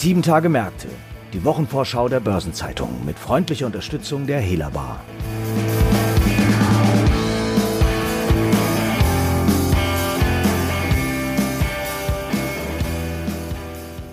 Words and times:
Sieben 0.00 0.22
Tage 0.22 0.48
Märkte, 0.48 0.86
die 1.32 1.42
Wochenvorschau 1.42 2.08
der 2.08 2.20
Börsenzeitung 2.20 3.04
mit 3.04 3.18
freundlicher 3.18 3.66
Unterstützung 3.66 4.28
der 4.28 4.38
Hela 4.38 4.70
Bar. 4.70 5.00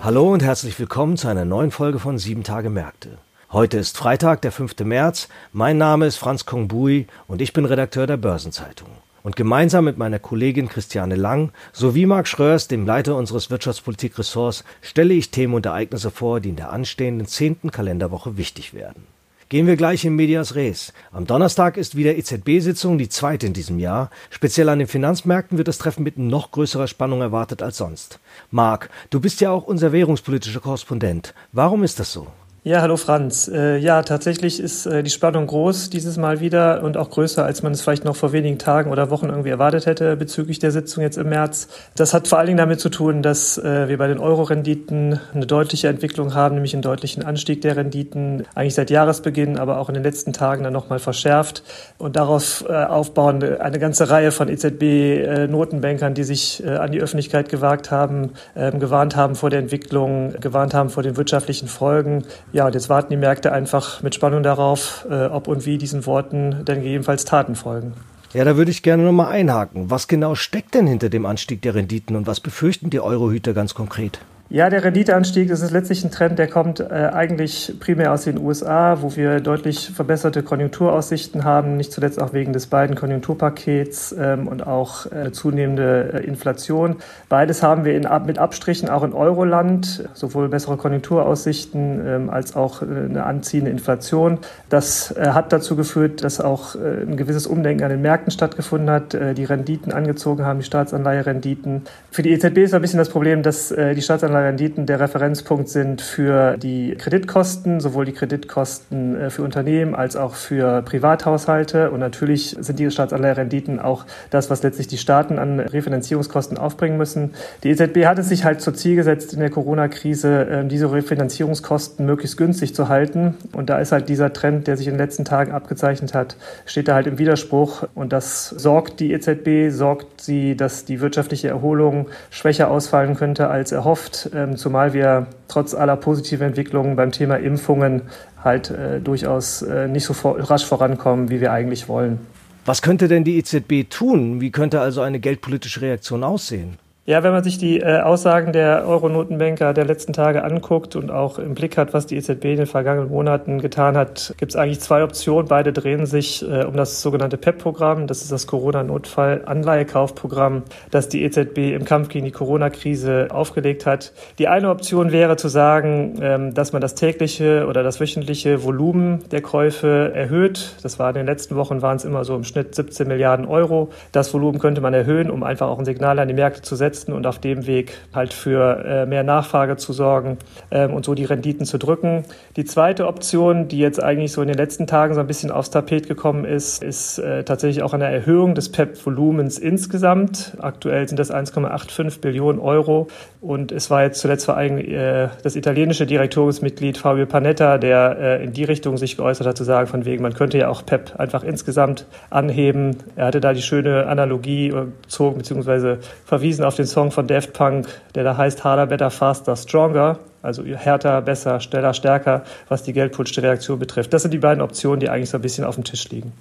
Hallo 0.02 0.32
und 0.32 0.42
herzlich 0.42 0.76
willkommen 0.76 1.16
zu 1.16 1.28
einer 1.28 1.44
neuen 1.44 1.70
Folge 1.70 2.00
von 2.00 2.18
Sieben 2.18 2.42
Tage 2.42 2.68
Märkte. 2.68 3.18
Heute 3.52 3.78
ist 3.78 3.96
Freitag, 3.96 4.42
der 4.42 4.50
5. 4.50 4.80
März. 4.80 5.28
Mein 5.52 5.78
Name 5.78 6.06
ist 6.06 6.16
Franz 6.16 6.46
Kongbui 6.46 7.06
und 7.28 7.40
ich 7.40 7.52
bin 7.52 7.64
Redakteur 7.64 8.08
der 8.08 8.16
Börsenzeitung. 8.16 8.88
Und 9.26 9.34
gemeinsam 9.34 9.84
mit 9.84 9.98
meiner 9.98 10.20
Kollegin 10.20 10.68
Christiane 10.68 11.16
Lang 11.16 11.50
sowie 11.72 12.06
Marc 12.06 12.28
Schröers, 12.28 12.68
dem 12.68 12.86
Leiter 12.86 13.16
unseres 13.16 13.50
Wirtschaftspolitik-Ressorts, 13.50 14.62
stelle 14.82 15.14
ich 15.14 15.32
Themen 15.32 15.54
und 15.54 15.66
Ereignisse 15.66 16.12
vor, 16.12 16.38
die 16.38 16.50
in 16.50 16.54
der 16.54 16.70
anstehenden 16.70 17.26
zehnten 17.26 17.72
Kalenderwoche 17.72 18.36
wichtig 18.36 18.72
werden. 18.72 19.02
Gehen 19.48 19.66
wir 19.66 19.74
gleich 19.74 20.04
in 20.04 20.14
Medias 20.14 20.54
Res. 20.54 20.92
Am 21.10 21.26
Donnerstag 21.26 21.76
ist 21.76 21.96
wieder 21.96 22.16
EZB-Sitzung, 22.16 22.98
die 22.98 23.08
zweite 23.08 23.48
in 23.48 23.52
diesem 23.52 23.80
Jahr. 23.80 24.10
Speziell 24.30 24.68
an 24.68 24.78
den 24.78 24.86
Finanzmärkten 24.86 25.58
wird 25.58 25.66
das 25.66 25.78
Treffen 25.78 26.04
mit 26.04 26.18
noch 26.18 26.52
größerer 26.52 26.86
Spannung 26.86 27.20
erwartet 27.20 27.62
als 27.62 27.78
sonst. 27.78 28.20
Marc, 28.52 28.90
du 29.10 29.18
bist 29.18 29.40
ja 29.40 29.50
auch 29.50 29.64
unser 29.64 29.90
währungspolitischer 29.90 30.60
Korrespondent. 30.60 31.34
Warum 31.50 31.82
ist 31.82 31.98
das 31.98 32.12
so? 32.12 32.28
Ja, 32.66 32.80
hallo 32.80 32.96
Franz. 32.96 33.46
Äh, 33.46 33.76
ja, 33.76 34.02
tatsächlich 34.02 34.58
ist 34.58 34.86
äh, 34.86 35.04
die 35.04 35.10
Spannung 35.10 35.46
groß 35.46 35.88
dieses 35.88 36.16
Mal 36.16 36.40
wieder 36.40 36.82
und 36.82 36.96
auch 36.96 37.10
größer, 37.10 37.44
als 37.44 37.62
man 37.62 37.70
es 37.70 37.80
vielleicht 37.80 38.04
noch 38.04 38.16
vor 38.16 38.32
wenigen 38.32 38.58
Tagen 38.58 38.90
oder 38.90 39.08
Wochen 39.08 39.26
irgendwie 39.26 39.50
erwartet 39.50 39.86
hätte 39.86 40.16
bezüglich 40.16 40.58
der 40.58 40.72
Sitzung 40.72 41.04
jetzt 41.04 41.16
im 41.16 41.28
März. 41.28 41.68
Das 41.94 42.12
hat 42.12 42.26
vor 42.26 42.38
allen 42.38 42.48
Dingen 42.48 42.58
damit 42.58 42.80
zu 42.80 42.88
tun, 42.88 43.22
dass 43.22 43.56
äh, 43.56 43.88
wir 43.88 43.98
bei 43.98 44.08
den 44.08 44.18
Euro-Renditen 44.18 45.20
eine 45.32 45.46
deutliche 45.46 45.86
Entwicklung 45.86 46.34
haben, 46.34 46.56
nämlich 46.56 46.74
einen 46.74 46.82
deutlichen 46.82 47.22
Anstieg 47.22 47.60
der 47.60 47.76
Renditen, 47.76 48.42
eigentlich 48.56 48.74
seit 48.74 48.90
Jahresbeginn, 48.90 49.58
aber 49.58 49.78
auch 49.78 49.88
in 49.88 49.94
den 49.94 50.02
letzten 50.02 50.32
Tagen 50.32 50.64
dann 50.64 50.72
nochmal 50.72 50.98
verschärft 50.98 51.62
und 51.98 52.16
darauf 52.16 52.64
äh, 52.68 52.72
aufbauen 52.72 53.44
eine 53.44 53.78
ganze 53.78 54.10
Reihe 54.10 54.32
von 54.32 54.48
EZB-Notenbankern, 54.48 56.10
äh, 56.10 56.14
die 56.14 56.24
sich 56.24 56.64
äh, 56.64 56.70
an 56.70 56.90
die 56.90 57.00
Öffentlichkeit 57.00 57.48
gewagt 57.48 57.92
haben, 57.92 58.32
ähm, 58.56 58.80
gewarnt 58.80 59.14
haben 59.14 59.36
vor 59.36 59.50
der 59.50 59.60
Entwicklung, 59.60 60.32
gewarnt 60.40 60.74
haben 60.74 60.90
vor 60.90 61.04
den 61.04 61.16
wirtschaftlichen 61.16 61.68
Folgen 61.68 62.24
ja, 62.56 62.64
und 62.64 62.74
jetzt 62.74 62.88
warten 62.88 63.10
die 63.10 63.18
Märkte 63.18 63.52
einfach 63.52 64.02
mit 64.02 64.14
Spannung 64.14 64.42
darauf, 64.42 65.06
äh, 65.10 65.26
ob 65.26 65.46
und 65.46 65.66
wie 65.66 65.76
diesen 65.76 66.06
Worten 66.06 66.62
dann 66.64 66.76
gegebenenfalls 66.76 67.26
Taten 67.26 67.54
folgen. 67.54 67.92
Ja, 68.32 68.44
da 68.44 68.56
würde 68.56 68.70
ich 68.70 68.82
gerne 68.82 69.02
nochmal 69.02 69.30
einhaken. 69.30 69.90
Was 69.90 70.08
genau 70.08 70.34
steckt 70.34 70.74
denn 70.74 70.86
hinter 70.86 71.10
dem 71.10 71.26
Anstieg 71.26 71.60
der 71.60 71.74
Renditen 71.74 72.16
und 72.16 72.26
was 72.26 72.40
befürchten 72.40 72.88
die 72.88 73.00
Eurohüter 73.00 73.52
ganz 73.52 73.74
konkret? 73.74 74.20
Ja, 74.48 74.70
der 74.70 74.84
Renditeanstieg, 74.84 75.48
das 75.48 75.60
ist 75.60 75.72
letztlich 75.72 76.04
ein 76.04 76.12
Trend, 76.12 76.38
der 76.38 76.46
kommt 76.46 76.78
äh, 76.78 76.84
eigentlich 77.12 77.74
primär 77.80 78.12
aus 78.12 78.22
den 78.22 78.38
USA, 78.38 79.02
wo 79.02 79.16
wir 79.16 79.40
deutlich 79.40 79.90
verbesserte 79.90 80.44
Konjunkturaussichten 80.44 81.42
haben, 81.42 81.76
nicht 81.76 81.90
zuletzt 81.90 82.22
auch 82.22 82.32
wegen 82.32 82.52
des 82.52 82.68
beiden 82.68 82.94
Konjunkturpakets 82.94 84.14
ähm, 84.16 84.46
und 84.46 84.64
auch 84.64 85.10
äh, 85.10 85.32
zunehmende 85.32 86.12
äh, 86.14 86.24
Inflation. 86.24 86.94
Beides 87.28 87.64
haben 87.64 87.84
wir 87.84 87.96
in, 87.96 88.06
mit 88.26 88.38
Abstrichen 88.38 88.88
auch 88.88 89.02
in 89.02 89.14
Euroland, 89.14 90.08
sowohl 90.14 90.48
bessere 90.48 90.76
Konjunkturaussichten 90.76 92.06
ähm, 92.06 92.30
als 92.30 92.54
auch 92.54 92.82
äh, 92.82 92.84
eine 92.84 93.24
anziehende 93.24 93.72
Inflation. 93.72 94.38
Das 94.68 95.10
äh, 95.10 95.30
hat 95.30 95.52
dazu 95.52 95.74
geführt, 95.74 96.22
dass 96.22 96.40
auch 96.40 96.76
äh, 96.76 97.02
ein 97.02 97.16
gewisses 97.16 97.48
Umdenken 97.48 97.82
an 97.82 97.90
den 97.90 98.00
Märkten 98.00 98.30
stattgefunden 98.30 98.90
hat, 98.90 99.16
die 99.36 99.44
Renditen 99.44 99.92
angezogen 99.92 100.44
haben, 100.44 100.60
die 100.60 100.64
Staatsanleiherenditen. 100.64 101.82
Für 102.12 102.22
die 102.22 102.30
EZB 102.30 102.58
ist 102.58 102.74
ein 102.74 102.82
bisschen 102.82 102.98
das 102.98 103.08
Problem, 103.08 103.42
dass 103.42 103.68
die 103.68 104.02
Staatsanleihe 104.02 104.35
Renditen 104.44 104.86
der 104.86 105.00
Referenzpunkt 105.00 105.68
sind 105.68 106.00
für 106.00 106.56
die 106.56 106.94
Kreditkosten, 106.96 107.80
sowohl 107.80 108.04
die 108.04 108.12
Kreditkosten 108.12 109.16
äh, 109.16 109.30
für 109.30 109.42
Unternehmen 109.42 109.94
als 109.94 110.16
auch 110.16 110.34
für 110.34 110.82
Privathaushalte. 110.82 111.90
Und 111.90 112.00
natürlich 112.00 112.56
sind 112.58 112.78
die 112.78 112.90
Staatsanleiherenditen 112.90 113.80
auch 113.80 114.04
das, 114.30 114.50
was 114.50 114.62
letztlich 114.62 114.86
die 114.86 114.98
Staaten 114.98 115.38
an 115.38 115.60
Refinanzierungskosten 115.60 116.58
aufbringen 116.58 116.96
müssen. 116.96 117.34
Die 117.62 117.70
EZB 117.70 118.06
hat 118.06 118.18
es 118.18 118.28
sich 118.28 118.44
halt 118.44 118.60
zur 118.60 118.74
Ziel 118.74 118.96
gesetzt, 118.96 119.32
in 119.32 119.40
der 119.40 119.50
Corona-Krise 119.50 120.46
ähm, 120.50 120.68
diese 120.68 120.92
Refinanzierungskosten 120.92 122.04
möglichst 122.06 122.36
günstig 122.36 122.74
zu 122.74 122.88
halten. 122.88 123.34
Und 123.52 123.70
da 123.70 123.78
ist 123.78 123.92
halt 123.92 124.08
dieser 124.08 124.32
Trend, 124.32 124.66
der 124.66 124.76
sich 124.76 124.86
in 124.86 124.94
den 124.94 125.00
letzten 125.00 125.24
Tagen 125.24 125.52
abgezeichnet 125.52 126.14
hat, 126.14 126.36
steht 126.64 126.88
da 126.88 126.94
halt 126.94 127.06
im 127.06 127.18
Widerspruch. 127.18 127.84
Und 127.94 128.12
das 128.12 128.48
sorgt 128.48 129.00
die 129.00 129.12
EZB, 129.12 129.70
sorgt 129.70 130.20
sie, 130.20 130.56
dass 130.56 130.84
die 130.84 131.00
wirtschaftliche 131.00 131.48
Erholung 131.48 132.06
schwächer 132.30 132.70
ausfallen 132.70 133.16
könnte 133.16 133.48
als 133.48 133.72
erhofft. 133.72 134.25
Ähm, 134.34 134.56
zumal 134.56 134.92
wir 134.92 135.26
trotz 135.48 135.74
aller 135.74 135.96
positiven 135.96 136.48
Entwicklungen 136.48 136.96
beim 136.96 137.12
Thema 137.12 137.36
Impfungen 137.36 138.02
halt 138.42 138.70
äh, 138.70 139.00
durchaus 139.00 139.62
äh, 139.62 139.88
nicht 139.88 140.04
so 140.04 140.14
rasch 140.24 140.64
vorankommen, 140.64 141.30
wie 141.30 141.40
wir 141.40 141.52
eigentlich 141.52 141.88
wollen. 141.88 142.18
Was 142.64 142.82
könnte 142.82 143.08
denn 143.08 143.24
die 143.24 143.38
EZB 143.38 143.88
tun? 143.88 144.40
Wie 144.40 144.50
könnte 144.50 144.80
also 144.80 145.00
eine 145.00 145.20
geldpolitische 145.20 145.82
Reaktion 145.82 146.24
aussehen? 146.24 146.78
Ja, 147.08 147.22
wenn 147.22 147.30
man 147.30 147.44
sich 147.44 147.56
die 147.56 147.78
äh, 147.78 148.00
Aussagen 148.00 148.52
der 148.52 148.84
Euro-Notenbanker 148.84 149.72
der 149.72 149.84
letzten 149.84 150.12
Tage 150.12 150.42
anguckt 150.42 150.96
und 150.96 151.12
auch 151.12 151.38
im 151.38 151.54
Blick 151.54 151.76
hat, 151.76 151.94
was 151.94 152.06
die 152.06 152.16
EZB 152.16 152.46
in 152.46 152.56
den 152.56 152.66
vergangenen 152.66 153.10
Monaten 153.10 153.60
getan 153.60 153.96
hat, 153.96 154.34
gibt 154.38 154.50
es 154.50 154.56
eigentlich 154.56 154.80
zwei 154.80 155.04
Optionen. 155.04 155.46
Beide 155.46 155.72
drehen 155.72 156.06
sich 156.06 156.42
äh, 156.42 156.64
um 156.64 156.76
das 156.76 157.02
sogenannte 157.02 157.36
PEP-Programm. 157.36 158.08
Das 158.08 158.22
ist 158.22 158.32
das 158.32 158.48
Corona-Notfall-Anleihekaufprogramm, 158.48 160.64
das 160.90 161.08
die 161.08 161.22
EZB 161.22 161.76
im 161.76 161.84
Kampf 161.84 162.08
gegen 162.08 162.24
die 162.24 162.32
Corona-Krise 162.32 163.28
aufgelegt 163.30 163.86
hat. 163.86 164.12
Die 164.40 164.48
eine 164.48 164.70
Option 164.70 165.12
wäre 165.12 165.36
zu 165.36 165.46
sagen, 165.46 166.18
ähm, 166.20 166.54
dass 166.54 166.72
man 166.72 166.82
das 166.82 166.96
tägliche 166.96 167.68
oder 167.68 167.84
das 167.84 168.00
wöchentliche 168.00 168.64
Volumen 168.64 169.22
der 169.30 169.42
Käufe 169.42 170.10
erhöht. 170.12 170.74
Das 170.82 170.98
war 170.98 171.10
in 171.10 171.14
den 171.14 171.26
letzten 171.26 171.54
Wochen 171.54 171.82
waren 171.82 171.98
es 171.98 172.04
immer 172.04 172.24
so 172.24 172.34
im 172.34 172.42
Schnitt 172.42 172.74
17 172.74 173.06
Milliarden 173.06 173.46
Euro. 173.46 173.90
Das 174.10 174.34
Volumen 174.34 174.58
könnte 174.58 174.80
man 174.80 174.92
erhöhen, 174.92 175.30
um 175.30 175.44
einfach 175.44 175.68
auch 175.68 175.78
ein 175.78 175.84
Signal 175.84 176.18
an 176.18 176.26
die 176.26 176.34
Märkte 176.34 176.62
zu 176.62 176.74
setzen 176.74 176.95
setzen 176.96 177.12
und 177.12 177.26
auf 177.26 177.38
dem 177.38 177.66
Weg 177.66 177.94
halt 178.14 178.32
für 178.32 178.84
äh, 178.84 179.06
mehr 179.06 179.22
Nachfrage 179.22 179.76
zu 179.76 179.92
sorgen 179.92 180.38
ähm, 180.70 180.92
und 180.92 181.04
so 181.04 181.14
die 181.14 181.24
Renditen 181.24 181.66
zu 181.66 181.78
drücken. 181.78 182.24
Die 182.56 182.64
zweite 182.64 183.06
Option, 183.06 183.68
die 183.68 183.78
jetzt 183.78 184.02
eigentlich 184.02 184.32
so 184.32 184.42
in 184.42 184.48
den 184.48 184.56
letzten 184.56 184.86
Tagen 184.86 185.14
so 185.14 185.20
ein 185.20 185.26
bisschen 185.26 185.50
aufs 185.50 185.70
Tapet 185.70 186.08
gekommen 186.08 186.44
ist, 186.44 186.82
ist 186.82 187.18
äh, 187.18 187.44
tatsächlich 187.44 187.82
auch 187.82 187.92
eine 187.92 188.10
Erhöhung 188.10 188.54
des 188.54 188.70
PEP-Volumens 188.70 189.58
insgesamt. 189.58 190.56
Aktuell 190.58 191.08
sind 191.08 191.18
das 191.18 191.32
1,85 191.32 192.20
Billionen 192.20 192.60
Euro 192.60 193.08
und 193.40 193.72
es 193.72 193.90
war 193.90 194.02
jetzt 194.02 194.20
zuletzt 194.20 194.46
vor 194.46 194.56
allem 194.56 194.78
äh, 194.78 195.28
das 195.42 195.56
italienische 195.56 196.06
Direktoriumsmitglied 196.06 196.98
Fabio 196.98 197.26
Panetta, 197.26 197.78
der 197.78 198.16
äh, 198.18 198.44
in 198.44 198.52
die 198.52 198.64
Richtung 198.64 198.96
sich 198.96 199.16
geäußert 199.16 199.46
hat, 199.46 199.56
zu 199.56 199.64
sagen, 199.64 199.86
von 199.86 200.04
wegen, 200.04 200.22
man 200.22 200.34
könnte 200.34 200.58
ja 200.58 200.68
auch 200.68 200.84
PEP 200.84 201.18
einfach 201.18 201.44
insgesamt 201.44 202.06
anheben. 202.30 202.96
Er 203.16 203.26
hatte 203.26 203.40
da 203.40 203.52
die 203.52 203.62
schöne 203.62 204.06
Analogie 204.06 204.72
gezogen, 205.02 205.38
beziehungsweise 205.38 205.98
verwiesen 206.24 206.64
auf 206.64 206.74
den 206.74 206.85
den 206.86 206.92
Song 206.92 207.10
von 207.10 207.26
Daft 207.26 207.52
Punk, 207.52 207.88
der 208.14 208.24
da 208.24 208.36
heißt 208.36 208.62
Harder, 208.64 208.86
Better, 208.86 209.10
Faster, 209.10 209.56
Stronger. 209.56 210.18
Also 210.42 210.64
härter, 210.64 211.22
besser, 211.22 211.58
schneller, 211.58 211.92
stärker, 211.92 212.44
was 212.68 212.84
die 212.84 212.92
Geldputschreaktion 212.92 213.80
betrifft. 213.80 214.12
Das 214.12 214.22
sind 214.22 214.30
die 214.30 214.38
beiden 214.38 214.62
Optionen, 214.62 215.00
die 215.00 215.08
eigentlich 215.08 215.30
so 215.30 215.38
ein 215.38 215.42
bisschen 215.42 215.64
auf 215.64 215.74
dem 215.74 215.82
Tisch 215.82 216.08
liegen. 216.10 216.32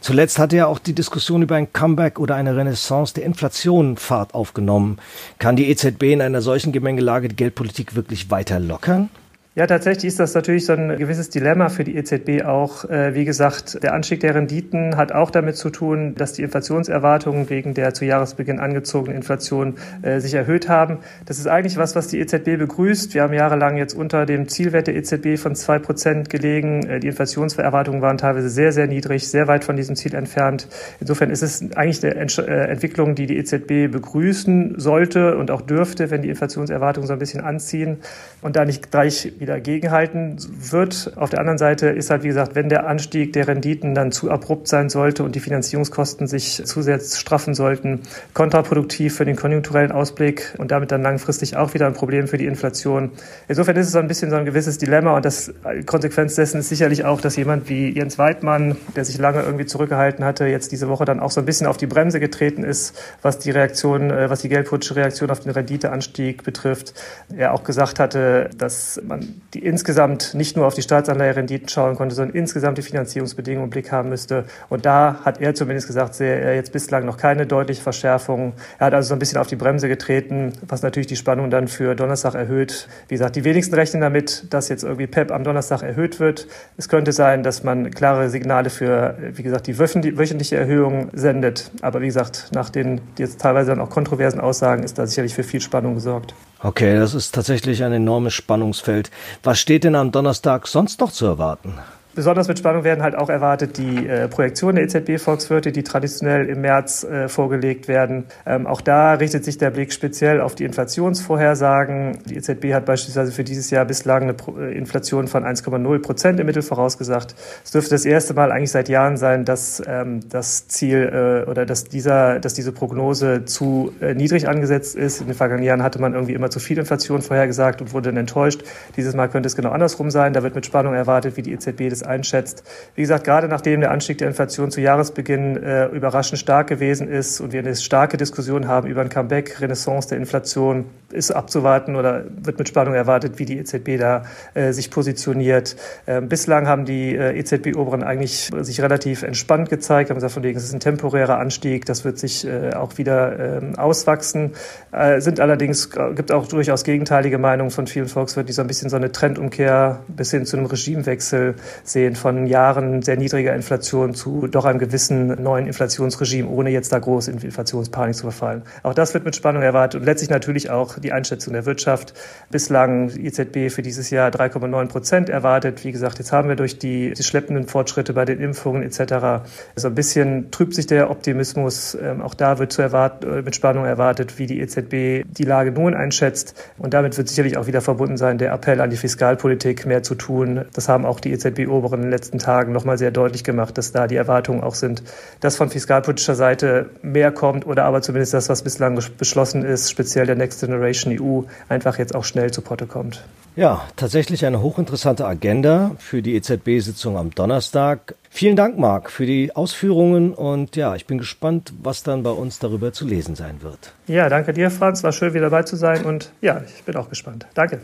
Zuletzt 0.00 0.38
hatte 0.38 0.56
ja 0.56 0.66
auch 0.66 0.78
die 0.78 0.94
Diskussion 0.94 1.42
über 1.42 1.56
ein 1.56 1.70
Comeback 1.70 2.18
oder 2.18 2.36
eine 2.36 2.56
Renaissance 2.56 3.12
der 3.12 3.24
Inflation 3.24 3.98
Fahrt 3.98 4.34
aufgenommen. 4.34 4.96
Kann 5.38 5.56
die 5.56 5.68
EZB 5.68 6.04
in 6.04 6.22
einer 6.22 6.40
solchen 6.40 6.72
Gemengelage 6.72 7.28
die 7.28 7.36
Geldpolitik 7.36 7.94
wirklich 7.94 8.30
weiter 8.30 8.58
lockern? 8.58 9.10
Ja, 9.60 9.66
tatsächlich 9.66 10.06
ist 10.06 10.18
das 10.18 10.32
natürlich 10.32 10.64
so 10.64 10.72
ein 10.72 10.96
gewisses 10.96 11.28
Dilemma 11.28 11.68
für 11.68 11.84
die 11.84 11.94
EZB 11.94 12.46
auch. 12.46 12.88
Äh, 12.88 13.14
wie 13.14 13.26
gesagt, 13.26 13.82
der 13.82 13.92
Anstieg 13.92 14.20
der 14.20 14.34
Renditen 14.34 14.96
hat 14.96 15.12
auch 15.12 15.30
damit 15.30 15.56
zu 15.56 15.68
tun, 15.68 16.14
dass 16.14 16.32
die 16.32 16.42
Inflationserwartungen 16.44 17.50
wegen 17.50 17.74
der 17.74 17.92
zu 17.92 18.06
Jahresbeginn 18.06 18.58
angezogenen 18.58 19.18
Inflation 19.18 19.74
äh, 20.00 20.18
sich 20.20 20.32
erhöht 20.32 20.70
haben. 20.70 21.00
Das 21.26 21.38
ist 21.38 21.46
eigentlich 21.46 21.76
was, 21.76 21.94
was 21.94 22.08
die 22.08 22.20
EZB 22.20 22.56
begrüßt. 22.56 23.12
Wir 23.12 23.20
haben 23.20 23.34
jahrelang 23.34 23.76
jetzt 23.76 23.92
unter 23.92 24.24
dem 24.24 24.48
Zielwert 24.48 24.86
der 24.86 24.96
EZB 24.96 25.36
von 25.36 25.54
zwei 25.54 25.78
Prozent 25.78 26.30
gelegen. 26.30 26.86
Äh, 26.86 27.00
die 27.00 27.08
Inflationserwartungen 27.08 28.00
waren 28.00 28.16
teilweise 28.16 28.48
sehr, 28.48 28.72
sehr 28.72 28.86
niedrig, 28.86 29.28
sehr 29.28 29.46
weit 29.46 29.64
von 29.64 29.76
diesem 29.76 29.94
Ziel 29.94 30.14
entfernt. 30.14 30.68
Insofern 31.00 31.28
ist 31.28 31.42
es 31.42 31.62
eigentlich 31.76 32.02
eine 32.02 32.68
Entwicklung, 32.68 33.14
die 33.14 33.26
die 33.26 33.36
EZB 33.36 33.92
begrüßen 33.92 34.76
sollte 34.78 35.36
und 35.36 35.50
auch 35.50 35.60
dürfte, 35.60 36.10
wenn 36.10 36.22
die 36.22 36.30
Inflationserwartungen 36.30 37.06
so 37.06 37.12
ein 37.12 37.18
bisschen 37.18 37.42
anziehen 37.42 37.98
und 38.40 38.56
da 38.56 38.64
nicht 38.64 38.90
gleich 38.90 39.34
wieder 39.38 39.49
dagegenhalten 39.50 40.36
wird. 40.70 41.12
Auf 41.16 41.30
der 41.30 41.40
anderen 41.40 41.58
Seite 41.58 41.88
ist 41.88 42.08
halt, 42.10 42.22
wie 42.22 42.28
gesagt, 42.28 42.54
wenn 42.54 42.68
der 42.68 42.86
Anstieg 42.86 43.32
der 43.32 43.48
Renditen 43.48 43.94
dann 43.94 44.12
zu 44.12 44.30
abrupt 44.30 44.68
sein 44.68 44.88
sollte 44.88 45.24
und 45.24 45.34
die 45.34 45.40
Finanzierungskosten 45.40 46.26
sich 46.28 46.62
zusätzlich 46.64 47.20
straffen 47.20 47.54
sollten, 47.54 48.00
kontraproduktiv 48.32 49.14
für 49.16 49.24
den 49.24 49.36
konjunkturellen 49.36 49.90
Ausblick 49.90 50.54
und 50.58 50.70
damit 50.70 50.92
dann 50.92 51.02
langfristig 51.02 51.56
auch 51.56 51.74
wieder 51.74 51.86
ein 51.86 51.94
Problem 51.94 52.28
für 52.28 52.38
die 52.38 52.46
Inflation. 52.46 53.10
Insofern 53.48 53.76
ist 53.76 53.86
es 53.86 53.92
so 53.92 53.98
ein 53.98 54.06
bisschen 54.06 54.30
so 54.30 54.36
ein 54.36 54.44
gewisses 54.44 54.78
Dilemma 54.78 55.16
und 55.16 55.24
das 55.24 55.52
Konsequenz 55.84 56.36
dessen 56.36 56.60
ist 56.60 56.68
sicherlich 56.68 57.04
auch, 57.04 57.20
dass 57.20 57.36
jemand 57.36 57.68
wie 57.68 57.90
Jens 57.90 58.18
Weidmann, 58.18 58.76
der 58.94 59.04
sich 59.04 59.18
lange 59.18 59.42
irgendwie 59.42 59.66
zurückgehalten 59.66 60.24
hatte, 60.24 60.46
jetzt 60.46 60.70
diese 60.70 60.88
Woche 60.88 61.04
dann 61.04 61.18
auch 61.18 61.32
so 61.32 61.40
ein 61.40 61.46
bisschen 61.46 61.66
auf 61.66 61.76
die 61.76 61.86
Bremse 61.86 62.20
getreten 62.20 62.62
ist, 62.62 62.96
was 63.20 63.38
die 63.38 63.50
Reaktion, 63.50 64.10
äh, 64.10 64.30
was 64.30 64.42
die 64.42 64.48
geldpolitische 64.48 64.94
Reaktion 64.94 65.30
auf 65.30 65.40
den 65.40 65.50
Renditeanstieg 65.50 66.44
betrifft. 66.44 66.94
Er 67.36 67.52
auch 67.52 67.64
gesagt 67.64 67.98
hatte, 67.98 68.50
dass 68.56 69.00
man 69.04 69.29
die 69.54 69.64
insgesamt 69.64 70.34
nicht 70.34 70.56
nur 70.56 70.66
auf 70.66 70.74
die 70.74 70.82
Staatsanleiherenditen 70.82 71.68
schauen 71.68 71.96
konnte, 71.96 72.14
sondern 72.14 72.36
insgesamt 72.36 72.78
die 72.78 72.82
Finanzierungsbedingungen 72.82 73.66
im 73.66 73.70
Blick 73.70 73.90
haben 73.90 74.08
müsste. 74.08 74.44
Und 74.68 74.86
da 74.86 75.20
hat 75.24 75.40
er 75.40 75.54
zumindest 75.54 75.86
gesagt, 75.86 76.14
sehe 76.14 76.34
er 76.34 76.54
jetzt 76.54 76.72
bislang 76.72 77.04
noch 77.04 77.16
keine 77.16 77.46
deutliche 77.46 77.82
Verschärfung. 77.82 78.52
Er 78.78 78.86
hat 78.86 78.94
also 78.94 79.08
so 79.08 79.14
ein 79.14 79.18
bisschen 79.18 79.38
auf 79.38 79.46
die 79.46 79.56
Bremse 79.56 79.88
getreten, 79.88 80.52
was 80.66 80.82
natürlich 80.82 81.06
die 81.06 81.16
Spannung 81.16 81.50
dann 81.50 81.68
für 81.68 81.94
Donnerstag 81.94 82.34
erhöht. 82.34 82.88
Wie 83.08 83.14
gesagt, 83.14 83.36
die 83.36 83.44
wenigsten 83.44 83.74
rechnen 83.74 84.00
damit, 84.00 84.44
dass 84.50 84.68
jetzt 84.68 84.84
irgendwie 84.84 85.06
PEP 85.06 85.30
am 85.32 85.44
Donnerstag 85.44 85.82
erhöht 85.82 86.20
wird. 86.20 86.46
Es 86.76 86.88
könnte 86.88 87.12
sein, 87.12 87.42
dass 87.42 87.64
man 87.64 87.90
klare 87.90 88.30
Signale 88.30 88.70
für, 88.70 89.16
wie 89.32 89.42
gesagt, 89.42 89.66
die 89.66 89.78
wöchentliche 89.78 90.56
Erhöhung 90.56 91.10
sendet. 91.12 91.70
Aber 91.82 92.00
wie 92.00 92.06
gesagt, 92.06 92.50
nach 92.52 92.70
den 92.70 93.00
jetzt 93.18 93.40
teilweise 93.40 93.70
dann 93.70 93.80
auch 93.80 93.90
kontroversen 93.90 94.40
Aussagen 94.40 94.82
ist 94.82 94.98
da 94.98 95.06
sicherlich 95.06 95.34
für 95.34 95.44
viel 95.44 95.60
Spannung 95.60 95.94
gesorgt. 95.94 96.34
Okay, 96.62 96.96
das 96.96 97.14
ist 97.14 97.34
tatsächlich 97.34 97.82
ein 97.84 97.92
enormes 97.92 98.34
Spannungsfeld. 98.34 99.10
Was 99.42 99.58
steht 99.58 99.84
denn 99.84 99.94
am 99.94 100.12
Donnerstag 100.12 100.66
sonst 100.66 101.00
noch 101.00 101.12
zu 101.12 101.26
erwarten? 101.26 101.78
Besonders 102.12 102.48
mit 102.48 102.58
Spannung 102.58 102.82
werden 102.82 103.04
halt 103.04 103.14
auch 103.14 103.28
erwartet 103.28 103.78
die 103.78 104.08
äh, 104.08 104.26
Projektionen 104.26 104.76
der 104.76 104.84
EZB-Volkswirte, 104.86 105.70
die 105.70 105.84
traditionell 105.84 106.46
im 106.46 106.60
März 106.60 107.04
äh, 107.04 107.28
vorgelegt 107.28 107.86
werden. 107.86 108.24
Ähm, 108.44 108.66
auch 108.66 108.80
da 108.80 109.14
richtet 109.14 109.44
sich 109.44 109.58
der 109.58 109.70
Blick 109.70 109.92
speziell 109.92 110.40
auf 110.40 110.56
die 110.56 110.64
Inflationsvorhersagen. 110.64 112.18
Die 112.26 112.36
EZB 112.36 112.74
hat 112.74 112.84
beispielsweise 112.84 113.30
für 113.30 113.44
dieses 113.44 113.70
Jahr 113.70 113.84
bislang 113.84 114.22
eine 114.22 114.34
Pro 114.34 114.58
äh, 114.58 114.76
Inflation 114.76 115.28
von 115.28 115.44
1,0 115.44 116.02
Prozent 116.02 116.40
im 116.40 116.46
Mittel 116.46 116.62
vorausgesagt. 116.62 117.36
Es 117.64 117.70
dürfte 117.70 117.90
das 117.90 118.04
erste 118.04 118.34
Mal 118.34 118.50
eigentlich 118.50 118.72
seit 118.72 118.88
Jahren 118.88 119.16
sein, 119.16 119.44
dass 119.44 119.80
ähm, 119.86 120.28
das 120.28 120.66
Ziel 120.66 121.44
äh, 121.46 121.48
oder 121.48 121.64
dass 121.64 121.84
dieser, 121.84 122.40
dass 122.40 122.54
diese 122.54 122.72
Prognose 122.72 123.44
zu 123.44 123.92
äh, 124.00 124.14
niedrig 124.14 124.48
angesetzt 124.48 124.96
ist. 124.96 125.20
In 125.20 125.28
den 125.28 125.36
vergangenen 125.36 125.64
Jahren 125.64 125.84
hatte 125.84 126.00
man 126.00 126.14
irgendwie 126.14 126.34
immer 126.34 126.50
zu 126.50 126.58
viel 126.58 126.78
Inflation 126.78 127.22
vorhergesagt 127.22 127.80
und 127.80 127.92
wurde 127.92 128.08
dann 128.08 128.16
enttäuscht. 128.16 128.64
Dieses 128.96 129.14
Mal 129.14 129.28
könnte 129.28 129.46
es 129.46 129.54
genau 129.54 129.70
andersrum 129.70 130.10
sein. 130.10 130.32
Da 130.32 130.42
wird 130.42 130.56
mit 130.56 130.66
Spannung 130.66 130.94
erwartet, 130.94 131.36
wie 131.36 131.42
die 131.42 131.52
EZB 131.52 131.88
das 131.88 131.99
einschätzt. 132.06 132.64
Wie 132.94 133.02
gesagt, 133.02 133.24
gerade 133.24 133.48
nachdem 133.48 133.80
der 133.80 133.90
Anstieg 133.90 134.18
der 134.18 134.28
Inflation 134.28 134.70
zu 134.70 134.80
Jahresbeginn 134.80 135.62
äh, 135.62 135.86
überraschend 135.86 136.38
stark 136.38 136.68
gewesen 136.68 137.08
ist 137.08 137.40
und 137.40 137.52
wir 137.52 137.60
eine 137.60 137.74
starke 137.74 138.16
Diskussion 138.16 138.68
haben 138.68 138.88
über 138.88 139.00
ein 139.00 139.08
Comeback, 139.08 139.60
Renaissance 139.60 140.08
der 140.08 140.18
Inflation, 140.18 140.86
ist 141.12 141.30
abzuwarten 141.30 141.96
oder 141.96 142.24
wird 142.42 142.58
mit 142.58 142.68
Spannung 142.68 142.94
erwartet, 142.94 143.38
wie 143.38 143.44
die 143.44 143.58
EZB 143.58 143.98
da 143.98 144.24
äh, 144.54 144.72
sich 144.72 144.90
positioniert. 144.90 145.76
Ähm, 146.06 146.28
bislang 146.28 146.68
haben 146.68 146.84
die 146.84 147.14
äh, 147.16 147.38
EZB-Oberen 147.38 148.02
eigentlich 148.02 148.50
sich 148.60 148.80
relativ 148.80 149.22
entspannt 149.22 149.70
gezeigt, 149.70 150.10
haben 150.10 150.16
gesagt, 150.16 150.34
von 150.34 150.42
wegen, 150.42 150.56
es 150.56 150.64
ist 150.64 150.72
ein 150.72 150.80
temporärer 150.80 151.38
Anstieg, 151.38 151.84
das 151.86 152.04
wird 152.04 152.18
sich 152.18 152.46
äh, 152.46 152.74
auch 152.74 152.98
wieder 152.98 153.58
ähm, 153.58 153.78
auswachsen. 153.78 154.52
Äh, 154.92 155.20
sind 155.20 155.40
allerdings, 155.40 155.86
äh, 155.96 156.14
gibt 156.14 156.32
auch 156.32 156.46
durchaus 156.46 156.84
gegenteilige 156.84 157.38
Meinungen 157.38 157.70
von 157.70 157.86
vielen 157.86 158.08
Volkswirten, 158.08 158.46
die 158.46 158.52
so 158.52 158.62
ein 158.62 158.68
bisschen 158.68 158.90
so 158.90 158.96
eine 158.96 159.12
Trendumkehr 159.12 160.00
bis 160.08 160.30
hin 160.30 160.46
zu 160.46 160.56
einem 160.56 160.66
Regimewechsel 160.66 161.54
sehen, 161.92 162.16
von 162.16 162.46
Jahren 162.46 163.02
sehr 163.02 163.16
niedriger 163.16 163.54
Inflation 163.54 164.14
zu 164.14 164.46
doch 164.46 164.64
einem 164.64 164.78
gewissen 164.78 165.42
neuen 165.42 165.66
Inflationsregime, 165.66 166.48
ohne 166.48 166.70
jetzt 166.70 166.92
da 166.92 166.98
groß 166.98 167.28
in 167.28 167.38
Inflationspanik 167.38 168.14
zu 168.14 168.22
verfallen. 168.22 168.62
Auch 168.82 168.94
das 168.94 169.14
wird 169.14 169.24
mit 169.24 169.36
Spannung 169.36 169.62
erwartet 169.62 170.00
und 170.00 170.06
letztlich 170.06 170.30
natürlich 170.30 170.70
auch 170.70 170.98
die 170.98 171.12
Einschätzung 171.12 171.52
der 171.52 171.66
Wirtschaft. 171.66 172.14
Bislang 172.50 173.10
EZB 173.10 173.70
für 173.70 173.82
dieses 173.82 174.10
Jahr 174.10 174.30
3,9 174.30 174.86
Prozent 174.88 175.28
erwartet. 175.28 175.84
Wie 175.84 175.92
gesagt, 175.92 176.18
jetzt 176.18 176.32
haben 176.32 176.48
wir 176.48 176.56
durch 176.56 176.78
die, 176.78 177.12
die 177.12 177.22
schleppenden 177.22 177.66
Fortschritte 177.66 178.12
bei 178.12 178.24
den 178.24 178.40
Impfungen 178.40 178.82
etc. 178.82 179.44
so 179.76 179.88
ein 179.88 179.94
bisschen 179.94 180.50
trübt 180.50 180.74
sich 180.74 180.86
der 180.86 181.10
Optimismus. 181.10 181.96
Ähm, 182.00 182.20
auch 182.20 182.34
da 182.34 182.58
wird 182.58 182.72
zu 182.72 182.82
erwarten, 182.82 183.30
äh, 183.30 183.42
mit 183.42 183.54
Spannung 183.54 183.84
erwartet, 183.84 184.38
wie 184.38 184.46
die 184.46 184.60
EZB 184.60 185.24
die 185.26 185.44
Lage 185.44 185.72
nun 185.72 185.94
einschätzt. 185.94 186.54
Und 186.78 186.94
damit 186.94 187.16
wird 187.16 187.28
sicherlich 187.28 187.56
auch 187.56 187.66
wieder 187.66 187.80
verbunden 187.80 188.16
sein 188.16 188.38
der 188.38 188.52
Appell 188.52 188.80
an 188.80 188.90
die 188.90 188.96
Fiskalpolitik, 188.96 189.86
mehr 189.86 190.02
zu 190.02 190.14
tun. 190.14 190.64
Das 190.72 190.88
haben 190.88 191.04
auch 191.04 191.20
die 191.20 191.32
EZB-Oberen 191.80 192.00
in 192.00 192.06
den 192.06 192.10
letzten 192.10 192.38
Tagen 192.38 192.72
nochmal 192.72 192.98
sehr 192.98 193.10
deutlich 193.10 193.44
gemacht, 193.44 193.76
dass 193.78 193.92
da 193.92 194.06
die 194.06 194.16
Erwartungen 194.16 194.62
auch 194.62 194.74
sind, 194.74 195.02
dass 195.40 195.56
von 195.56 195.70
fiskalpolitischer 195.70 196.34
Seite 196.34 196.90
mehr 197.02 197.32
kommt 197.32 197.66
oder 197.66 197.84
aber 197.84 198.02
zumindest 198.02 198.34
das, 198.34 198.48
was 198.48 198.62
bislang 198.62 199.00
beschlossen 199.18 199.64
ist, 199.64 199.90
speziell 199.90 200.26
der 200.26 200.36
Next 200.36 200.60
Generation 200.60 200.80
Generation 200.80 201.20
EU 201.20 201.42
einfach 201.68 201.98
jetzt 201.98 202.14
auch 202.14 202.24
schnell 202.24 202.50
zu 202.50 202.62
Potte 202.62 202.86
kommt. 202.86 203.24
Ja, 203.56 203.82
tatsächlich 203.96 204.46
eine 204.46 204.62
hochinteressante 204.62 205.26
Agenda 205.26 205.92
für 205.98 206.22
die 206.22 206.36
EZB-Sitzung 206.36 207.16
am 207.16 207.30
Donnerstag. 207.34 208.14
Vielen 208.30 208.54
Dank, 208.54 208.78
Marc, 208.78 209.10
für 209.10 209.26
die 209.26 209.54
Ausführungen 209.56 210.32
und 210.32 210.76
ja, 210.76 210.94
ich 210.94 211.06
bin 211.06 211.18
gespannt, 211.18 211.72
was 211.82 212.04
dann 212.04 212.22
bei 212.22 212.30
uns 212.30 212.60
darüber 212.60 212.92
zu 212.92 213.06
lesen 213.06 213.34
sein 213.34 213.62
wird. 213.62 213.92
Ja, 214.06 214.28
danke 214.28 214.52
dir, 214.52 214.70
Franz. 214.70 215.02
War 215.02 215.12
schön, 215.12 215.34
wieder 215.34 215.50
dabei 215.50 215.64
zu 215.64 215.76
sein 215.76 216.04
und 216.04 216.30
ja, 216.40 216.62
ich 216.76 216.84
bin 216.84 216.96
auch 216.96 217.08
gespannt. 217.08 217.46
Danke. 217.54 217.80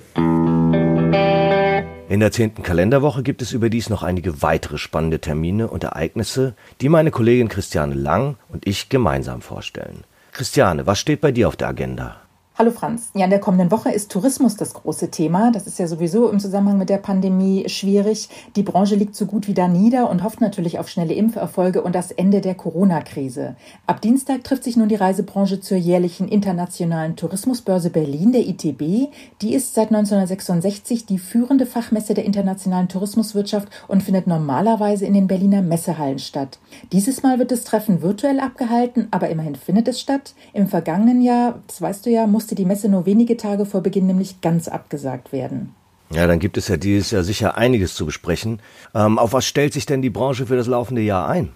In 2.08 2.20
der 2.20 2.30
zehnten 2.30 2.62
Kalenderwoche 2.62 3.22
gibt 3.22 3.42
es 3.42 3.52
überdies 3.52 3.90
noch 3.90 4.02
einige 4.02 4.40
weitere 4.40 4.78
spannende 4.78 5.20
Termine 5.20 5.68
und 5.68 5.82
Ereignisse, 5.82 6.54
die 6.80 6.88
meine 6.88 7.10
Kollegin 7.10 7.48
Christiane 7.48 7.94
Lang 7.94 8.36
und 8.48 8.66
ich 8.66 8.88
gemeinsam 8.88 9.42
vorstellen. 9.42 10.04
Christiane, 10.32 10.86
was 10.86 11.00
steht 11.00 11.20
bei 11.20 11.32
dir 11.32 11.48
auf 11.48 11.56
der 11.56 11.68
Agenda? 11.68 12.16
Hallo 12.58 12.70
Franz. 12.70 13.10
Ja, 13.14 13.24
in 13.24 13.30
der 13.30 13.38
kommenden 13.38 13.70
Woche 13.70 13.90
ist 13.90 14.10
Tourismus 14.10 14.56
das 14.56 14.72
große 14.72 15.10
Thema. 15.10 15.52
Das 15.52 15.66
ist 15.66 15.78
ja 15.78 15.86
sowieso 15.86 16.30
im 16.30 16.40
Zusammenhang 16.40 16.78
mit 16.78 16.88
der 16.88 16.96
Pandemie 16.96 17.68
schwierig. 17.68 18.30
Die 18.56 18.62
Branche 18.62 18.94
liegt 18.94 19.14
so 19.14 19.26
gut 19.26 19.46
wie 19.46 19.52
da 19.52 19.68
nieder 19.68 20.08
und 20.08 20.24
hofft 20.24 20.40
natürlich 20.40 20.78
auf 20.78 20.88
schnelle 20.88 21.12
Impferfolge 21.12 21.82
und 21.82 21.94
das 21.94 22.12
Ende 22.12 22.40
der 22.40 22.54
Corona-Krise. 22.54 23.56
Ab 23.86 24.00
Dienstag 24.00 24.42
trifft 24.42 24.64
sich 24.64 24.78
nun 24.78 24.88
die 24.88 24.94
Reisebranche 24.94 25.60
zur 25.60 25.76
jährlichen 25.76 26.28
internationalen 26.28 27.14
Tourismusbörse 27.14 27.90
Berlin, 27.90 28.32
der 28.32 28.48
ITB. 28.48 29.12
Die 29.42 29.52
ist 29.52 29.74
seit 29.74 29.88
1966 29.88 31.04
die 31.04 31.18
führende 31.18 31.66
Fachmesse 31.66 32.14
der 32.14 32.24
internationalen 32.24 32.88
Tourismuswirtschaft 32.88 33.68
und 33.86 34.02
findet 34.02 34.26
normalerweise 34.26 35.04
in 35.04 35.12
den 35.12 35.26
Berliner 35.26 35.60
Messehallen 35.60 36.18
statt. 36.18 36.58
Dieses 36.92 37.22
Mal 37.22 37.38
wird 37.38 37.50
das 37.50 37.64
Treffen 37.64 38.00
virtuell 38.00 38.40
abgehalten, 38.40 39.08
aber 39.10 39.28
immerhin 39.28 39.56
findet 39.56 39.88
es 39.88 40.00
statt. 40.00 40.32
Im 40.54 40.68
vergangenen 40.68 41.20
Jahr, 41.20 41.58
das 41.66 41.82
weißt 41.82 42.06
du 42.06 42.10
ja, 42.10 42.26
muss 42.26 42.45
musste 42.46 42.54
die 42.54 42.64
Messe 42.64 42.88
nur 42.88 43.06
wenige 43.06 43.36
Tage 43.36 43.66
vor 43.66 43.80
Beginn 43.80 44.06
nämlich 44.06 44.40
ganz 44.40 44.68
abgesagt 44.68 45.32
werden. 45.32 45.74
Ja, 46.12 46.28
dann 46.28 46.38
gibt 46.38 46.56
es 46.56 46.68
ja 46.68 46.76
dieses 46.76 47.10
Jahr 47.10 47.24
sicher 47.24 47.56
einiges 47.56 47.96
zu 47.96 48.06
besprechen. 48.06 48.60
Ähm, 48.94 49.18
auf 49.18 49.32
was 49.32 49.44
stellt 49.44 49.72
sich 49.72 49.84
denn 49.84 50.00
die 50.00 50.10
Branche 50.10 50.46
für 50.46 50.54
das 50.54 50.68
laufende 50.68 51.02
Jahr 51.02 51.26
ein? 51.26 51.48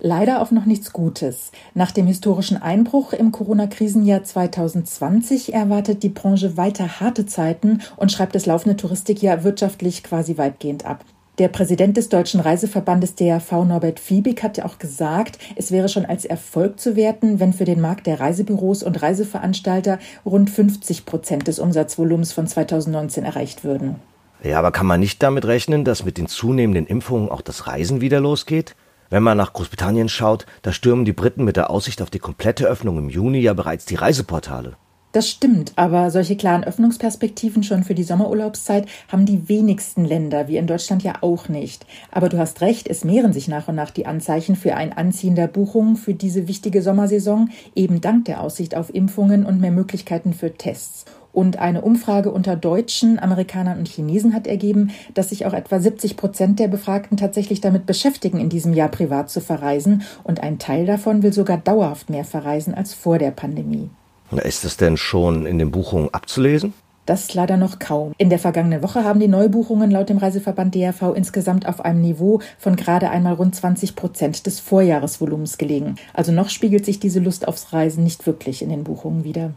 Leider 0.00 0.42
auf 0.42 0.50
noch 0.50 0.66
nichts 0.66 0.92
Gutes. 0.92 1.50
Nach 1.72 1.92
dem 1.92 2.06
historischen 2.06 2.60
Einbruch 2.60 3.14
im 3.14 3.32
Corona-Krisenjahr 3.32 4.22
2020 4.22 5.54
erwartet 5.54 6.02
die 6.02 6.10
Branche 6.10 6.58
weiter 6.58 7.00
harte 7.00 7.24
Zeiten 7.24 7.80
und 7.96 8.12
schreibt 8.12 8.34
das 8.34 8.44
laufende 8.44 8.76
Touristikjahr 8.76 9.44
wirtschaftlich 9.44 10.02
quasi 10.04 10.36
weitgehend 10.36 10.84
ab. 10.84 11.06
Der 11.38 11.48
Präsident 11.48 11.96
des 11.96 12.10
Deutschen 12.10 12.38
Reiseverbandes 12.38 13.16
DRV 13.16 13.64
Norbert 13.64 13.98
Fiebig 13.98 14.40
hat 14.44 14.56
ja 14.56 14.66
auch 14.66 14.78
gesagt, 14.78 15.40
es 15.56 15.72
wäre 15.72 15.88
schon 15.88 16.04
als 16.04 16.24
Erfolg 16.24 16.78
zu 16.78 16.94
werten, 16.94 17.40
wenn 17.40 17.52
für 17.52 17.64
den 17.64 17.80
Markt 17.80 18.06
der 18.06 18.20
Reisebüros 18.20 18.84
und 18.84 19.02
Reiseveranstalter 19.02 19.98
rund 20.24 20.48
50 20.48 21.04
Prozent 21.04 21.48
des 21.48 21.58
Umsatzvolumens 21.58 22.32
von 22.32 22.46
2019 22.46 23.24
erreicht 23.24 23.64
würden. 23.64 23.96
Ja, 24.44 24.60
aber 24.60 24.70
kann 24.70 24.86
man 24.86 25.00
nicht 25.00 25.24
damit 25.24 25.44
rechnen, 25.44 25.84
dass 25.84 26.04
mit 26.04 26.18
den 26.18 26.28
zunehmenden 26.28 26.86
Impfungen 26.86 27.28
auch 27.28 27.40
das 27.40 27.66
Reisen 27.66 28.00
wieder 28.00 28.20
losgeht? 28.20 28.76
Wenn 29.10 29.24
man 29.24 29.36
nach 29.36 29.54
Großbritannien 29.54 30.08
schaut, 30.08 30.46
da 30.62 30.70
stürmen 30.70 31.04
die 31.04 31.12
Briten 31.12 31.42
mit 31.42 31.56
der 31.56 31.68
Aussicht 31.68 32.00
auf 32.00 32.10
die 32.10 32.20
komplette 32.20 32.66
Öffnung 32.66 32.96
im 32.96 33.08
Juni 33.08 33.40
ja 33.40 33.54
bereits 33.54 33.86
die 33.86 33.96
Reiseportale. 33.96 34.76
Das 35.14 35.30
stimmt, 35.30 35.74
aber 35.76 36.10
solche 36.10 36.34
klaren 36.34 36.64
Öffnungsperspektiven 36.64 37.62
schon 37.62 37.84
für 37.84 37.94
die 37.94 38.02
Sommerurlaubszeit 38.02 38.88
haben 39.06 39.26
die 39.26 39.48
wenigsten 39.48 40.04
Länder, 40.04 40.48
wie 40.48 40.56
in 40.56 40.66
Deutschland 40.66 41.04
ja 41.04 41.12
auch 41.20 41.48
nicht. 41.48 41.86
Aber 42.10 42.28
du 42.28 42.36
hast 42.36 42.62
recht, 42.62 42.88
es 42.88 43.04
mehren 43.04 43.32
sich 43.32 43.46
nach 43.46 43.68
und 43.68 43.76
nach 43.76 43.92
die 43.92 44.06
Anzeichen 44.06 44.56
für 44.56 44.74
ein 44.74 44.92
Anziehen 44.92 45.36
der 45.36 45.46
Buchungen 45.46 45.94
für 45.94 46.14
diese 46.14 46.48
wichtige 46.48 46.82
Sommersaison, 46.82 47.50
eben 47.76 48.00
dank 48.00 48.24
der 48.24 48.40
Aussicht 48.40 48.74
auf 48.74 48.92
Impfungen 48.92 49.46
und 49.46 49.60
mehr 49.60 49.70
Möglichkeiten 49.70 50.32
für 50.32 50.52
Tests. 50.52 51.04
Und 51.32 51.60
eine 51.60 51.82
Umfrage 51.82 52.32
unter 52.32 52.56
Deutschen, 52.56 53.20
Amerikanern 53.20 53.78
und 53.78 53.86
Chinesen 53.86 54.34
hat 54.34 54.48
ergeben, 54.48 54.90
dass 55.14 55.28
sich 55.28 55.46
auch 55.46 55.52
etwa 55.52 55.78
70 55.78 56.16
Prozent 56.16 56.58
der 56.58 56.66
Befragten 56.66 57.16
tatsächlich 57.16 57.60
damit 57.60 57.86
beschäftigen, 57.86 58.40
in 58.40 58.48
diesem 58.48 58.72
Jahr 58.72 58.88
privat 58.88 59.30
zu 59.30 59.40
verreisen. 59.40 60.02
Und 60.24 60.40
ein 60.40 60.58
Teil 60.58 60.86
davon 60.86 61.22
will 61.22 61.32
sogar 61.32 61.58
dauerhaft 61.58 62.10
mehr 62.10 62.24
verreisen 62.24 62.74
als 62.74 62.94
vor 62.94 63.18
der 63.18 63.30
Pandemie. 63.30 63.90
Ist 64.38 64.64
das 64.64 64.76
denn 64.76 64.96
schon 64.96 65.46
in 65.46 65.58
den 65.58 65.70
Buchungen 65.70 66.12
abzulesen? 66.12 66.72
Das 67.06 67.34
leider 67.34 67.58
noch 67.58 67.78
kaum. 67.78 68.12
In 68.16 68.30
der 68.30 68.38
vergangenen 68.38 68.82
Woche 68.82 69.04
haben 69.04 69.20
die 69.20 69.28
Neubuchungen 69.28 69.90
laut 69.90 70.08
dem 70.08 70.16
Reiseverband 70.16 70.74
DRV 70.74 71.12
insgesamt 71.14 71.68
auf 71.68 71.84
einem 71.84 72.00
Niveau 72.00 72.40
von 72.58 72.76
gerade 72.76 73.10
einmal 73.10 73.34
rund 73.34 73.54
20 73.54 73.94
Prozent 73.94 74.46
des 74.46 74.58
Vorjahresvolumens 74.60 75.58
gelegen. 75.58 75.96
Also 76.14 76.32
noch 76.32 76.48
spiegelt 76.48 76.86
sich 76.86 77.00
diese 77.00 77.20
Lust 77.20 77.46
aufs 77.46 77.74
Reisen 77.74 78.04
nicht 78.04 78.26
wirklich 78.26 78.62
in 78.62 78.70
den 78.70 78.84
Buchungen 78.84 79.24
wieder. 79.24 79.52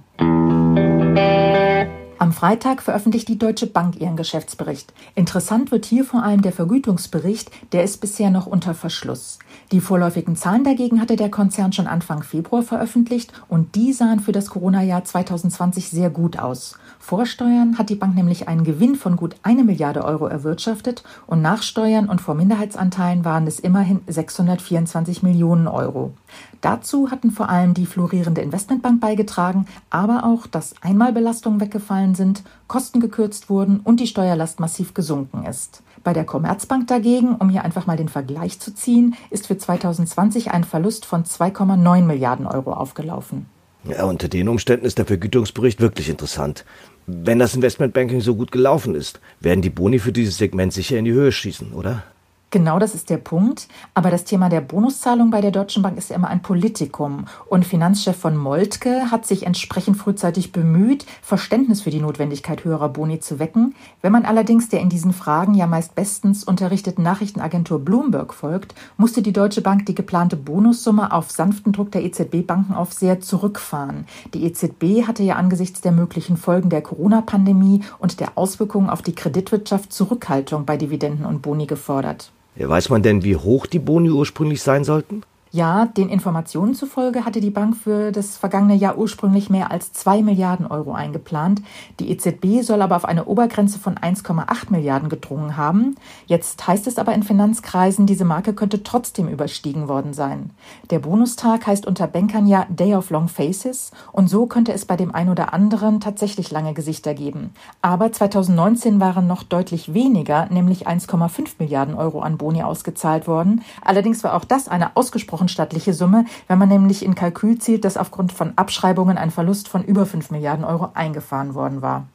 Am 2.19 2.31
Freitag 2.31 2.81
veröffentlicht 2.81 3.27
die 3.27 3.37
Deutsche 3.37 3.67
Bank 3.67 4.01
ihren 4.01 4.15
Geschäftsbericht. 4.15 4.91
Interessant 5.13 5.69
wird 5.69 5.85
hier 5.85 6.03
vor 6.03 6.23
allem 6.23 6.41
der 6.41 6.51
Vergütungsbericht, 6.51 7.51
der 7.73 7.83
ist 7.83 8.01
bisher 8.01 8.31
noch 8.31 8.47
unter 8.47 8.73
Verschluss. 8.73 9.37
Die 9.71 9.81
vorläufigen 9.81 10.35
Zahlen 10.35 10.63
dagegen 10.63 10.99
hatte 10.99 11.15
der 11.15 11.29
Konzern 11.29 11.73
schon 11.73 11.85
Anfang 11.85 12.23
Februar 12.23 12.63
veröffentlicht 12.63 13.33
und 13.49 13.75
die 13.75 13.93
sahen 13.93 14.19
für 14.19 14.31
das 14.31 14.49
Corona-Jahr 14.49 15.03
2020 15.03 15.89
sehr 15.89 16.09
gut 16.09 16.39
aus. 16.39 16.79
Vor 16.97 17.27
Steuern 17.27 17.77
hat 17.77 17.89
die 17.89 17.95
Bank 17.95 18.15
nämlich 18.15 18.47
einen 18.47 18.63
Gewinn 18.63 18.95
von 18.95 19.15
gut 19.15 19.35
eine 19.43 19.63
Milliarde 19.63 20.03
Euro 20.03 20.25
erwirtschaftet 20.25 21.03
und 21.27 21.43
nach 21.43 21.61
Steuern 21.61 22.09
und 22.09 22.19
vor 22.19 22.33
Minderheitsanteilen 22.33 23.25
waren 23.25 23.45
es 23.45 23.59
immerhin 23.59 24.01
624 24.07 25.21
Millionen 25.21 25.67
Euro. 25.67 26.13
Dazu 26.61 27.11
hatten 27.11 27.31
vor 27.31 27.49
allem 27.49 27.73
die 27.73 27.85
florierende 27.85 28.41
Investmentbank 28.41 28.99
beigetragen, 28.99 29.67
aber 29.89 30.23
auch, 30.23 30.47
dass 30.47 30.73
Einmalbelastungen 30.81 31.61
weggefallen 31.61 32.06
sind, 32.15 32.43
Kosten 32.67 32.99
gekürzt 32.99 33.49
wurden 33.49 33.79
und 33.79 33.99
die 33.99 34.07
Steuerlast 34.07 34.59
massiv 34.59 34.93
gesunken 34.93 35.45
ist. 35.45 35.83
Bei 36.03 36.13
der 36.13 36.25
Commerzbank 36.25 36.87
dagegen, 36.87 37.35
um 37.35 37.49
hier 37.49 37.63
einfach 37.63 37.87
mal 37.87 37.97
den 37.97 38.09
Vergleich 38.09 38.59
zu 38.59 38.73
ziehen, 38.73 39.15
ist 39.29 39.47
für 39.47 39.57
2020 39.57 40.51
ein 40.51 40.63
Verlust 40.63 41.05
von 41.05 41.23
2,9 41.23 42.03
Milliarden 42.03 42.47
Euro 42.47 42.73
aufgelaufen. 42.73 43.45
Ja, 43.83 44.05
unter 44.05 44.27
den 44.27 44.49
Umständen 44.49 44.85
ist 44.85 44.97
der 44.97 45.05
Vergütungsbericht 45.05 45.79
wirklich 45.79 46.09
interessant. 46.09 46.65
Wenn 47.05 47.39
das 47.39 47.55
Investmentbanking 47.55 48.19
so 48.21 48.35
gut 48.35 48.51
gelaufen 48.51 48.95
ist, 48.95 49.21
werden 49.39 49.61
die 49.61 49.69
Boni 49.69 49.99
für 49.99 50.11
dieses 50.11 50.37
Segment 50.37 50.73
sicher 50.73 50.97
in 50.97 51.05
die 51.05 51.13
Höhe 51.13 51.31
schießen, 51.31 51.71
oder? 51.71 52.03
Genau 52.49 52.79
das 52.79 52.95
ist 52.95 53.09
der 53.09 53.17
Punkt. 53.17 53.67
Aber 53.93 54.09
das 54.09 54.23
Thema 54.23 54.47
der 54.47 54.61
Bonuszahlung 54.61 55.31
bei 55.31 55.41
der 55.41 55.51
Deutschen 55.51 55.83
Bank 55.83 55.97
ist 55.97 56.09
ja 56.09 56.15
immer 56.15 56.29
ein 56.29 56.41
Politikum. 56.41 57.25
Und 57.49 57.65
Finanzchef 57.65 58.15
von 58.15 58.37
Moltke 58.37 59.11
hat 59.11 59.27
sich 59.27 59.45
entsprechend 59.45 59.97
frühzeitig 59.97 60.53
bemüht, 60.53 61.05
Verständnis 61.21 61.81
für 61.81 61.89
die 61.89 61.99
Notwendigkeit 61.99 62.63
höherer 62.63 62.87
Boni 62.87 63.19
zu 63.19 63.39
wecken. 63.39 63.75
Wenn 64.01 64.13
man 64.13 64.23
allerdings 64.23 64.69
der 64.69 64.79
in 64.79 64.87
diesen 64.87 65.11
Fragen 65.11 65.55
ja 65.55 65.67
meist 65.67 65.93
bestens 65.95 66.45
unterrichteten 66.45 67.03
Nachrichtenagentur 67.03 67.79
Bloomberg 67.79 68.33
folgt, 68.33 68.75
musste 68.95 69.21
die 69.21 69.33
Deutsche 69.33 69.61
Bank 69.61 69.85
die 69.85 69.95
geplante 69.95 70.37
Bonussumme 70.37 71.11
auf 71.11 71.29
sanften 71.29 71.73
Druck 71.73 71.91
der 71.91 72.05
EZB-Bankenaufseher 72.05 73.19
zurückfahren. 73.19 74.05
Die 74.33 74.45
EZB 74.45 75.05
hatte 75.05 75.23
ja 75.23 75.35
angesichts 75.35 75.81
der 75.81 75.91
möglichen 75.91 76.37
Folgen 76.37 76.69
der 76.69 76.81
Corona-Pandemie 76.81 77.83
und 77.99 78.21
der 78.21 78.37
Auswirkungen 78.37 78.89
auf 78.89 79.01
die 79.01 79.15
Kreditwirtschaft 79.15 79.91
Zurückhaltung 79.91 80.65
bei 80.65 80.77
Dividenden 80.77 81.25
und 81.25 81.41
Boni 81.41 81.65
gefordert. 81.65 82.31
Weiß 82.59 82.89
man 82.89 83.03
denn, 83.03 83.23
wie 83.23 83.35
hoch 83.35 83.67
die 83.67 83.79
Boni 83.79 84.09
ursprünglich 84.09 84.61
sein 84.61 84.83
sollten? 84.83 85.23
Ja, 85.57 85.87
den 85.87 86.09
Informationen 86.09 86.75
zufolge 86.75 87.25
hatte 87.25 87.41
die 87.41 87.49
Bank 87.49 87.75
für 87.77 88.11
das 88.11 88.37
vergangene 88.37 88.75
Jahr 88.75 88.95
ursprünglich 88.95 89.49
mehr 89.49 89.71
als 89.71 89.91
2 89.91 90.21
Milliarden 90.21 90.67
Euro 90.67 90.91
eingeplant. 90.93 91.63
Die 91.99 92.11
EZB 92.11 92.61
soll 92.61 92.83
aber 92.83 92.95
auf 92.95 93.05
eine 93.05 93.25
Obergrenze 93.25 93.79
von 93.79 93.95
1,8 93.95 94.69
Milliarden 94.69 95.09
gedrungen 95.09 95.57
haben. 95.57 95.95
Jetzt 96.27 96.67
heißt 96.67 96.85
es 96.85 96.99
aber 96.99 97.15
in 97.15 97.23
Finanzkreisen, 97.23 98.05
diese 98.05 98.23
Marke 98.23 98.53
könnte 98.53 98.83
trotzdem 98.83 99.27
überstiegen 99.27 99.87
worden 99.87 100.13
sein. 100.13 100.51
Der 100.91 100.99
Bonustag 100.99 101.65
heißt 101.65 101.87
unter 101.87 102.05
Bankern 102.05 102.45
ja 102.45 102.67
Day 102.69 102.93
of 102.93 103.09
Long 103.09 103.27
Faces 103.27 103.89
und 104.11 104.29
so 104.29 104.45
könnte 104.45 104.73
es 104.73 104.85
bei 104.85 104.95
dem 104.95 105.15
einen 105.15 105.31
oder 105.31 105.55
anderen 105.55 106.01
tatsächlich 106.01 106.51
lange 106.51 106.75
Gesichter 106.75 107.15
geben. 107.15 107.49
Aber 107.81 108.11
2019 108.11 108.99
waren 108.99 109.25
noch 109.25 109.41
deutlich 109.41 109.95
weniger, 109.95 110.45
nämlich 110.51 110.87
1,5 110.87 111.55
Milliarden 111.57 111.95
Euro 111.95 112.19
an 112.19 112.37
Boni 112.37 112.61
ausgezahlt 112.61 113.27
worden. 113.27 113.63
Allerdings 113.81 114.23
war 114.23 114.35
auch 114.35 114.45
das 114.45 114.67
eine 114.67 114.95
ausgesprochen 114.95 115.46
ausgesprochen 115.47 115.49
stattliche 115.49 115.93
Summe, 115.93 116.25
wenn 116.47 116.59
man 116.59 116.69
nämlich 116.69 117.03
in 117.03 117.15
Kalkül 117.15 117.57
zieht, 117.57 117.83
dass 117.85 117.97
aufgrund 117.97 118.31
von 118.31 118.53
Abschreibungen 118.55 119.17
ein 119.17 119.31
Verlust 119.31 119.67
von 119.67 119.83
über 119.83 120.05
5 120.05 120.31
Milliarden 120.31 120.63
Euro 120.65 120.89
eingefahren 120.93 121.55
worden 121.55 121.81
war. 121.81 122.07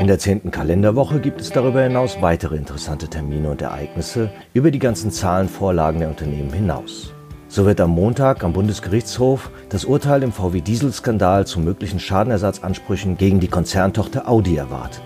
In 0.00 0.08
der 0.08 0.18
zehnten 0.18 0.50
Kalenderwoche 0.50 1.20
gibt 1.20 1.40
es 1.40 1.50
darüber 1.50 1.82
hinaus 1.82 2.20
weitere 2.20 2.56
interessante 2.56 3.06
Termine 3.08 3.50
und 3.50 3.62
Ereignisse 3.62 4.30
über 4.52 4.72
die 4.72 4.80
ganzen 4.80 5.12
Zahlenvorlagen 5.12 6.00
der 6.00 6.08
Unternehmen 6.08 6.52
hinaus. 6.52 7.12
So 7.46 7.66
wird 7.66 7.80
am 7.80 7.90
Montag 7.90 8.42
am 8.42 8.52
Bundesgerichtshof 8.52 9.50
das 9.68 9.84
Urteil 9.84 10.22
im 10.22 10.32
VW-Diesel-Skandal 10.32 11.46
zu 11.46 11.60
möglichen 11.60 12.00
Schadenersatzansprüchen 12.00 13.16
gegen 13.16 13.38
die 13.40 13.48
Konzerntochter 13.48 14.26
Audi 14.26 14.56
erwartet. 14.56 15.04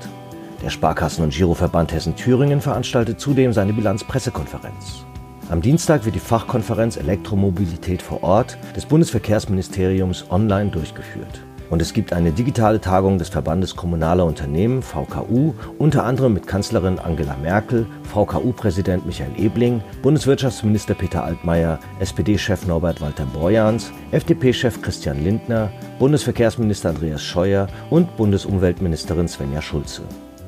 Der 0.62 0.70
Sparkassen- 0.70 1.22
und 1.22 1.34
Giroverband 1.34 1.92
Hessen-Thüringen 1.92 2.60
veranstaltet 2.60 3.20
zudem 3.20 3.52
seine 3.52 3.72
Bilanzpressekonferenz. 3.72 5.04
Am 5.48 5.60
Dienstag 5.60 6.04
wird 6.04 6.14
die 6.14 6.20
Fachkonferenz 6.20 6.96
Elektromobilität 6.96 8.02
vor 8.02 8.22
Ort 8.24 8.58
des 8.74 8.86
Bundesverkehrsministeriums 8.86 10.30
online 10.30 10.70
durchgeführt. 10.70 11.42
Und 11.68 11.82
es 11.82 11.92
gibt 11.92 12.12
eine 12.12 12.32
digitale 12.32 12.80
Tagung 12.80 13.18
des 13.18 13.28
Verbandes 13.28 13.74
Kommunaler 13.74 14.24
Unternehmen 14.24 14.82
VKU, 14.82 15.52
unter 15.78 16.04
anderem 16.04 16.34
mit 16.34 16.46
Kanzlerin 16.46 16.98
Angela 16.98 17.36
Merkel, 17.36 17.86
VKU-Präsident 18.04 19.04
Michael 19.04 19.32
Ebling, 19.36 19.82
Bundeswirtschaftsminister 20.02 20.94
Peter 20.94 21.24
Altmaier, 21.24 21.78
SPD-Chef 22.00 22.66
Norbert 22.66 23.00
Walter 23.00 23.26
Borjans, 23.26 23.92
FDP-Chef 24.12 24.80
Christian 24.80 25.22
Lindner, 25.22 25.70
Bundesverkehrsminister 25.98 26.90
Andreas 26.90 27.22
Scheuer 27.22 27.66
und 27.90 28.16
Bundesumweltministerin 28.16 29.28
Svenja 29.28 29.60
Schulze. 29.60 30.02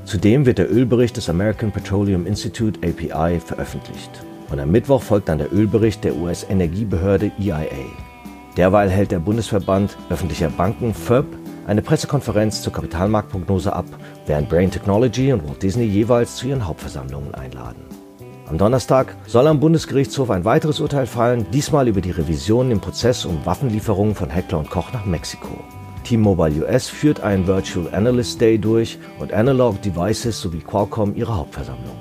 Zudem 0.08 0.46
wird 0.46 0.56
der 0.56 0.72
Ölbericht 0.72 1.18
des 1.18 1.28
American 1.28 1.70
Petroleum 1.70 2.24
Institute 2.24 2.80
API 2.82 3.40
veröffentlicht. 3.40 4.10
Und 4.50 4.58
am 4.58 4.70
Mittwoch 4.70 5.02
folgt 5.02 5.28
dann 5.28 5.36
der 5.36 5.52
Ölbericht 5.52 6.02
der 6.02 6.16
US-Energiebehörde 6.16 7.30
EIA. 7.38 7.84
Derweil 8.56 8.88
hält 8.88 9.10
der 9.10 9.18
Bundesverband 9.18 9.98
öffentlicher 10.08 10.48
Banken 10.48 10.94
FERB 10.94 11.26
eine 11.66 11.82
Pressekonferenz 11.82 12.62
zur 12.62 12.72
Kapitalmarktprognose 12.72 13.70
ab, 13.70 13.84
während 14.24 14.48
Brain 14.48 14.70
Technology 14.70 15.30
und 15.30 15.46
Walt 15.46 15.62
Disney 15.62 15.84
jeweils 15.84 16.36
zu 16.36 16.48
ihren 16.48 16.66
Hauptversammlungen 16.66 17.34
einladen. 17.34 17.82
Am 18.46 18.56
Donnerstag 18.56 19.14
soll 19.26 19.46
am 19.46 19.60
Bundesgerichtshof 19.60 20.30
ein 20.30 20.46
weiteres 20.46 20.80
Urteil 20.80 21.06
fallen, 21.06 21.44
diesmal 21.52 21.86
über 21.86 22.00
die 22.00 22.12
Revisionen 22.12 22.72
im 22.72 22.80
Prozess 22.80 23.26
um 23.26 23.44
Waffenlieferungen 23.44 24.14
von 24.14 24.30
Heckler 24.30 24.60
und 24.60 24.70
Koch 24.70 24.90
nach 24.90 25.04
Mexiko. 25.04 25.58
T-Mobile 26.08 26.64
US 26.64 26.88
führt 26.88 27.20
einen 27.20 27.46
Virtual 27.46 27.86
Analyst 27.92 28.40
Day 28.40 28.56
durch 28.56 28.98
und 29.18 29.30
Analog 29.34 29.82
Devices 29.82 30.40
sowie 30.40 30.60
Qualcomm 30.60 31.14
ihre 31.14 31.36
Hauptversammlung. 31.36 31.96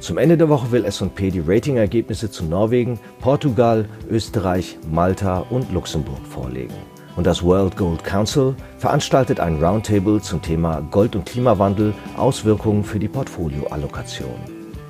Zum 0.00 0.18
Ende 0.18 0.36
der 0.36 0.48
Woche 0.48 0.72
will 0.72 0.84
S&P 0.84 1.30
die 1.30 1.44
Ratingergebnisse 1.46 2.32
zu 2.32 2.44
Norwegen, 2.46 2.98
Portugal, 3.20 3.88
Österreich, 4.10 4.76
Malta 4.90 5.46
und 5.50 5.72
Luxemburg 5.72 6.26
vorlegen. 6.28 6.74
Und 7.14 7.28
das 7.28 7.40
World 7.44 7.76
Gold 7.76 8.02
Council 8.02 8.56
veranstaltet 8.78 9.38
ein 9.38 9.62
Roundtable 9.62 10.20
zum 10.20 10.42
Thema 10.42 10.80
Gold 10.90 11.14
und 11.14 11.24
Klimawandel, 11.26 11.94
Auswirkungen 12.16 12.82
für 12.82 12.98
die 12.98 13.06
Portfolioallokation. 13.06 14.34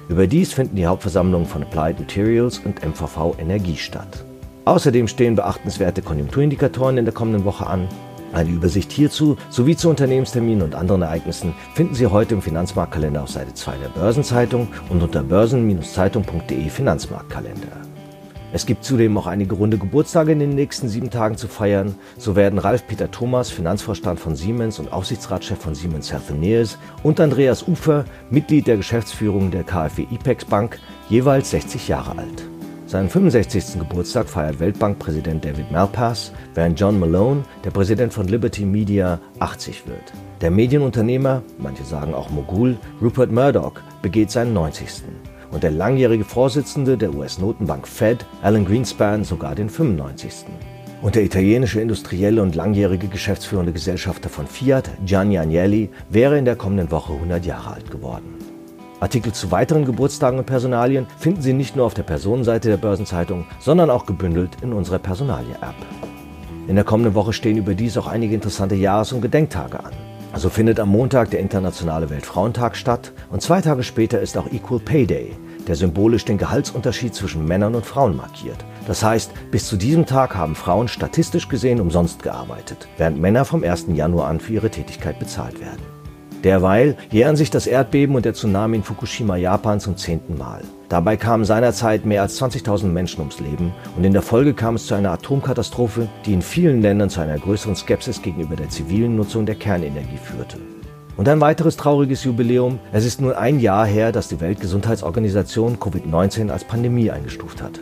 Überdies 0.09 0.55
finden 0.55 0.77
die 0.77 0.87
Hauptversammlungen 0.87 1.47
von 1.47 1.65
Applied 1.65 2.01
Materials 2.01 2.61
und 2.61 2.83
MVV 2.83 3.37
Energie 3.39 3.77
statt. 3.77 4.25
Außerdem 4.65 5.07
stehen 5.07 5.35
beachtenswerte 5.35 6.01
Konjunkturindikatoren 6.01 6.97
in 6.97 7.05
der 7.05 7.15
kommenden 7.15 7.45
Woche 7.45 7.67
an, 7.67 7.89
eine 8.33 8.51
Übersicht 8.51 8.93
hierzu 8.93 9.37
sowie 9.51 9.77
zu 9.77 9.89
Unternehmensterminen 9.89 10.63
und 10.63 10.75
anderen 10.75 11.03
Ereignissen 11.03 11.55
finden 11.75 11.95
Sie 11.95 12.07
heute 12.07 12.35
im 12.35 12.43
Finanzmarktkalender 12.43 13.23
auf 13.23 13.31
Seite 13.31 13.55
2 13.55 13.77
der 13.79 13.89
Börsenzeitung 13.89 14.69
und 14.89 15.03
unter 15.03 15.23
börsen-zeitung.de 15.23 16.69
Finanzmarktkalender. 16.69 17.89
Es 18.51 18.65
gibt 18.65 18.83
zudem 18.83 19.19
auch 19.19 19.27
einige 19.27 19.55
runde 19.55 19.77
Geburtstage 19.77 20.33
in 20.33 20.39
den 20.39 20.51
nächsten 20.51 20.89
sieben 20.89 21.11
Tagen 21.11 21.37
zu 21.37 21.49
feiern. 21.49 21.95
So 22.17 22.35
werden 22.35 22.59
Ralf-Peter 22.59 23.11
Thomas, 23.11 23.51
Finanzvorstand 23.51 24.19
von 24.19 24.37
Siemens 24.37 24.79
und 24.79 24.91
Aufsichtsratschef 24.91 25.59
von 25.59 25.75
Siemens 25.75 26.11
Healthineers 26.13 26.79
und 27.03 27.21
Andreas 27.21 27.69
Ufer, 27.69 28.07
Mitglied 28.31 28.67
der 28.67 28.79
Geschäftsführung 28.79 29.51
der 29.51 29.65
KfW 29.65 30.07
IPEX 30.11 30.47
Bank, 30.47 30.79
jeweils 31.11 31.51
60 31.51 31.89
Jahre 31.89 32.19
alt. 32.19 32.58
Seinen 32.89 33.11
65. 33.11 33.81
Geburtstag 33.81 34.31
feiert 34.31 34.61
Weltbankpräsident 34.61 35.45
David 35.45 35.71
Malpass, 35.71 36.33
während 36.55 36.81
John 36.81 36.99
Malone, 36.99 37.43
der 37.63 37.71
Präsident 37.71 38.15
von 38.15 38.27
Liberty 38.27 38.65
Media, 38.65 39.21
80 39.41 39.87
wird. 39.87 40.15
Der 40.41 40.51
Medienunternehmer, 40.51 41.43
manche 41.59 41.85
sagen 41.85 42.15
auch 42.15 42.31
Mogul, 42.31 42.79
Rupert 43.03 43.31
Murdoch 43.31 43.75
begeht 44.01 44.31
seinen 44.31 44.55
90. 44.55 45.03
Und 45.51 45.65
der 45.65 45.71
langjährige 45.71 46.25
Vorsitzende 46.25 46.97
der 46.97 47.15
US-Notenbank 47.15 47.87
Fed, 47.87 48.25
Alan 48.41 48.65
Greenspan, 48.65 49.23
sogar 49.23 49.55
den 49.55 49.69
95. 49.69 50.47
Und 51.03 51.15
der 51.15 51.25
italienische 51.25 51.83
Industrielle 51.83 52.41
und 52.41 52.55
langjährige 52.55 53.09
geschäftsführende 53.09 53.73
Gesellschafter 53.73 54.31
von 54.31 54.47
Fiat, 54.47 54.89
Gianni 55.05 55.37
Agnelli, 55.37 55.91
wäre 56.09 56.39
in 56.39 56.47
der 56.47 56.57
kommenden 56.57 56.91
Woche 56.91 57.13
100 57.13 57.45
Jahre 57.45 57.75
alt 57.75 57.91
geworden. 57.91 58.38
Artikel 59.01 59.33
zu 59.33 59.53
weiteren 59.53 59.85
Geburtstagen 59.85 60.39
und 60.39 60.47
Personalien 60.47 61.07
finden 61.19 61.41
Sie 61.41 61.53
nicht 61.53 61.77
nur 61.77 61.87
auf 61.87 61.95
der 61.95 62.03
Personenseite 62.03 62.69
der 62.69 62.79
Börsenzeitung, 62.79 63.47
sondern 63.61 63.91
auch 63.91 64.07
gebündelt 64.07 64.57
in 64.63 64.73
unserer 64.73 64.99
Personalie-App. 64.99 65.75
In 66.67 66.75
der 66.75 66.85
kommenden 66.85 67.15
Woche 67.15 67.33
stehen 67.33 67.57
überdies 67.57 67.97
auch 67.97 68.09
einige 68.09 68.35
interessante 68.35 68.75
Jahres- 68.75 69.13
und 69.13 69.21
Gedenktage 69.21 69.79
an. 69.79 69.93
Also 70.33 70.51
findet 70.51 70.81
am 70.81 70.91
Montag 70.91 71.31
der 71.31 71.41
Internationale 71.41 72.11
Weltfrauentag 72.11 72.77
statt 72.77 73.13
und 73.31 73.41
zwei 73.41 73.61
Tage 73.61 73.83
später 73.83 74.21
ist 74.21 74.37
auch 74.37 74.51
Equal 74.53 74.81
Pay 74.81 75.07
Day, 75.07 75.37
der 75.67 75.77
symbolisch 75.77 76.25
den 76.25 76.37
Gehaltsunterschied 76.37 77.15
zwischen 77.15 77.47
Männern 77.47 77.75
und 77.75 77.87
Frauen 77.87 78.17
markiert. 78.17 78.65
Das 78.87 79.03
heißt, 79.03 79.31
bis 79.51 79.67
zu 79.69 79.77
diesem 79.77 80.07
Tag 80.07 80.35
haben 80.35 80.55
Frauen 80.55 80.89
statistisch 80.89 81.49
gesehen 81.49 81.81
umsonst 81.81 82.23
gearbeitet, 82.23 82.89
während 82.99 83.21
Männer 83.21 83.45
vom 83.45 83.63
1. 83.63 83.87
Januar 83.95 84.29
an 84.29 84.41
für 84.41 84.55
ihre 84.55 84.71
Tätigkeit 84.71 85.19
bezahlt 85.19 85.61
werden. 85.61 85.98
Derweil 86.45 86.97
jähren 87.11 87.37
sich 87.37 87.51
das 87.51 87.67
Erdbeben 87.67 88.15
und 88.15 88.25
der 88.25 88.35
Tsunami 88.35 88.77
in 88.77 88.83
Fukushima 88.85 89.37
Japan 89.37 89.81
zum 89.81 89.97
zehnten 89.97 90.39
Mal. 90.39 90.63
Dabei 90.89 91.17
kamen 91.17 91.45
seinerzeit 91.45 92.07
mehr 92.07 92.23
als 92.23 92.41
20.000 92.41 92.87
Menschen 92.87 93.21
ums 93.21 93.41
Leben 93.41 93.75
und 93.97 94.05
in 94.05 94.13
der 94.13 94.23
Folge 94.23 94.55
kam 94.55 94.77
es 94.77 94.87
zu 94.87 94.95
einer 94.95 95.11
Atomkatastrophe, 95.11 96.09
die 96.25 96.33
in 96.33 96.43
vielen 96.43 96.81
Ländern 96.81 97.11
zu 97.11 97.21
einer 97.21 97.39
größeren 97.39 97.77
Skepsis 97.77 98.23
gegenüber 98.23 98.57
der 98.57 98.69
zivilen 98.69 99.17
Nutzung 99.17 99.47
der 99.47 99.57
Kernenergie 99.57 100.19
führte. 100.23 100.59
Und 101.17 101.29
ein 101.29 101.41
weiteres 101.41 101.77
trauriges 101.77 102.23
Jubiläum. 102.23 102.79
Es 102.93 103.05
ist 103.05 103.21
nun 103.21 103.33
ein 103.33 103.59
Jahr 103.59 103.85
her, 103.85 104.13
dass 104.13 104.29
die 104.29 104.41
Weltgesundheitsorganisation 104.41 105.79
Covid-19 105.79 106.51
als 106.51 106.63
Pandemie 106.63 107.11
eingestuft 107.11 107.61
hat. 107.61 107.81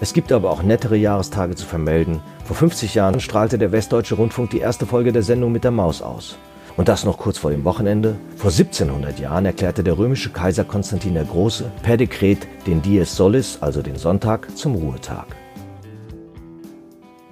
Es 0.00 0.14
gibt 0.14 0.32
aber 0.32 0.50
auch 0.50 0.62
nettere 0.62 0.96
Jahrestage 0.96 1.54
zu 1.54 1.66
vermelden. 1.66 2.22
Vor 2.46 2.56
50 2.56 2.94
Jahren 2.94 3.20
strahlte 3.20 3.58
der 3.58 3.70
Westdeutsche 3.70 4.14
Rundfunk 4.14 4.48
die 4.48 4.60
erste 4.60 4.86
Folge 4.86 5.12
der 5.12 5.22
Sendung 5.22 5.52
mit 5.52 5.62
der 5.62 5.72
Maus 5.72 6.00
aus. 6.00 6.38
Und 6.80 6.88
das 6.88 7.04
noch 7.04 7.18
kurz 7.18 7.36
vor 7.36 7.50
dem 7.50 7.64
Wochenende. 7.64 8.16
Vor 8.36 8.50
1700 8.50 9.18
Jahren 9.20 9.44
erklärte 9.44 9.84
der 9.84 9.98
römische 9.98 10.30
Kaiser 10.30 10.64
Konstantin 10.64 11.12
der 11.12 11.24
Große 11.24 11.70
per 11.82 11.98
Dekret 11.98 12.46
den 12.66 12.80
Dies 12.80 13.14
Solis, 13.14 13.58
also 13.60 13.82
den 13.82 13.96
Sonntag, 13.96 14.56
zum 14.56 14.76
Ruhetag. 14.76 15.26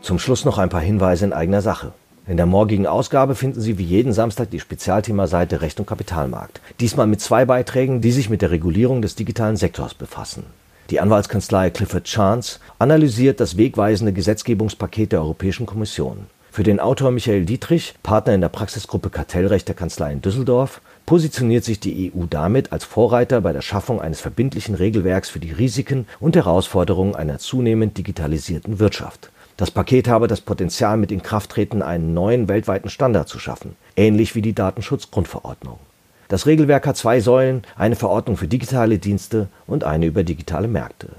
Zum 0.03 0.19
Schluss 0.19 0.45
noch 0.45 0.59
ein 0.59 0.69
paar 0.69 0.83
Hinweise 0.83 1.25
in 1.25 1.33
eigener 1.33 1.63
Sache. 1.63 1.93
In 2.27 2.37
der 2.37 2.45
morgigen 2.45 2.87
Ausgabe 2.87 3.35
finden 3.35 3.63
Sie 3.63 3.79
wie 3.79 3.85
jeden 3.85 4.13
Samstag 4.13 4.51
die 4.51 4.61
Spezialthemaseite 4.61 5.63
Recht 5.63 5.81
und 5.81 5.87
Kapitalmarkt. 5.87 6.61
Diesmal 6.79 7.07
mit 7.07 7.23
zwei 7.23 7.47
Beiträgen, 7.47 8.03
die 8.03 8.13
sich 8.13 8.29
mit 8.29 8.43
der 8.43 8.51
Regulierung 8.51 9.01
des 9.01 9.15
digitalen 9.15 9.57
Sektors 9.57 9.95
befassen. 9.95 10.45
Die 10.91 11.01
Anwaltskanzlei 11.01 11.71
Clifford 11.71 12.05
Chance 12.05 12.59
analysiert 12.79 13.41
das 13.41 13.57
wegweisende 13.57 14.13
Gesetzgebungspaket 14.13 15.13
der 15.13 15.23
Europäischen 15.23 15.65
Kommission. 15.65 16.27
Für 16.59 16.65
den 16.65 16.81
Autor 16.81 17.13
Michael 17.13 17.45
Dietrich, 17.45 17.95
Partner 18.03 18.35
in 18.35 18.41
der 18.41 18.49
Praxisgruppe 18.49 19.11
Kartellrecht 19.11 19.69
der 19.69 19.77
Kanzlei 19.77 20.11
in 20.11 20.23
Düsseldorf, 20.23 20.81
positioniert 21.07 21.63
sich 21.63 21.79
die 21.79 22.13
EU 22.13 22.25
damit 22.29 22.73
als 22.73 22.83
Vorreiter 22.83 23.41
bei 23.43 23.53
der 23.53 23.63
Schaffung 23.63 24.01
eines 24.01 24.21
verbindlichen 24.21 24.75
Regelwerks 24.75 25.31
für 25.31 25.39
die 25.39 25.53
Risiken 25.53 26.09
und 26.19 26.35
Herausforderungen 26.35 27.15
einer 27.15 27.39
zunehmend 27.39 27.97
digitalisierten 27.97 28.81
Wirtschaft. 28.81 29.31
Das 29.57 29.71
Paket 29.71 30.09
habe 30.09 30.27
das 30.27 30.41
Potenzial, 30.41 30.97
mit 30.97 31.13
Inkrafttreten 31.13 31.81
einen 31.81 32.13
neuen 32.13 32.49
weltweiten 32.49 32.91
Standard 32.91 33.29
zu 33.29 33.39
schaffen, 33.39 33.77
ähnlich 33.95 34.35
wie 34.35 34.43
die 34.43 34.53
Datenschutzgrundverordnung. 34.53 35.79
Das 36.27 36.47
Regelwerk 36.47 36.89
hat 36.89 36.97
zwei 36.97 37.21
Säulen, 37.21 37.63
eine 37.77 37.95
Verordnung 37.95 38.37
für 38.37 38.49
digitale 38.49 38.99
Dienste 38.99 39.47
und 39.69 39.85
eine 39.85 40.07
über 40.07 40.25
digitale 40.25 40.67
Märkte. 40.67 41.11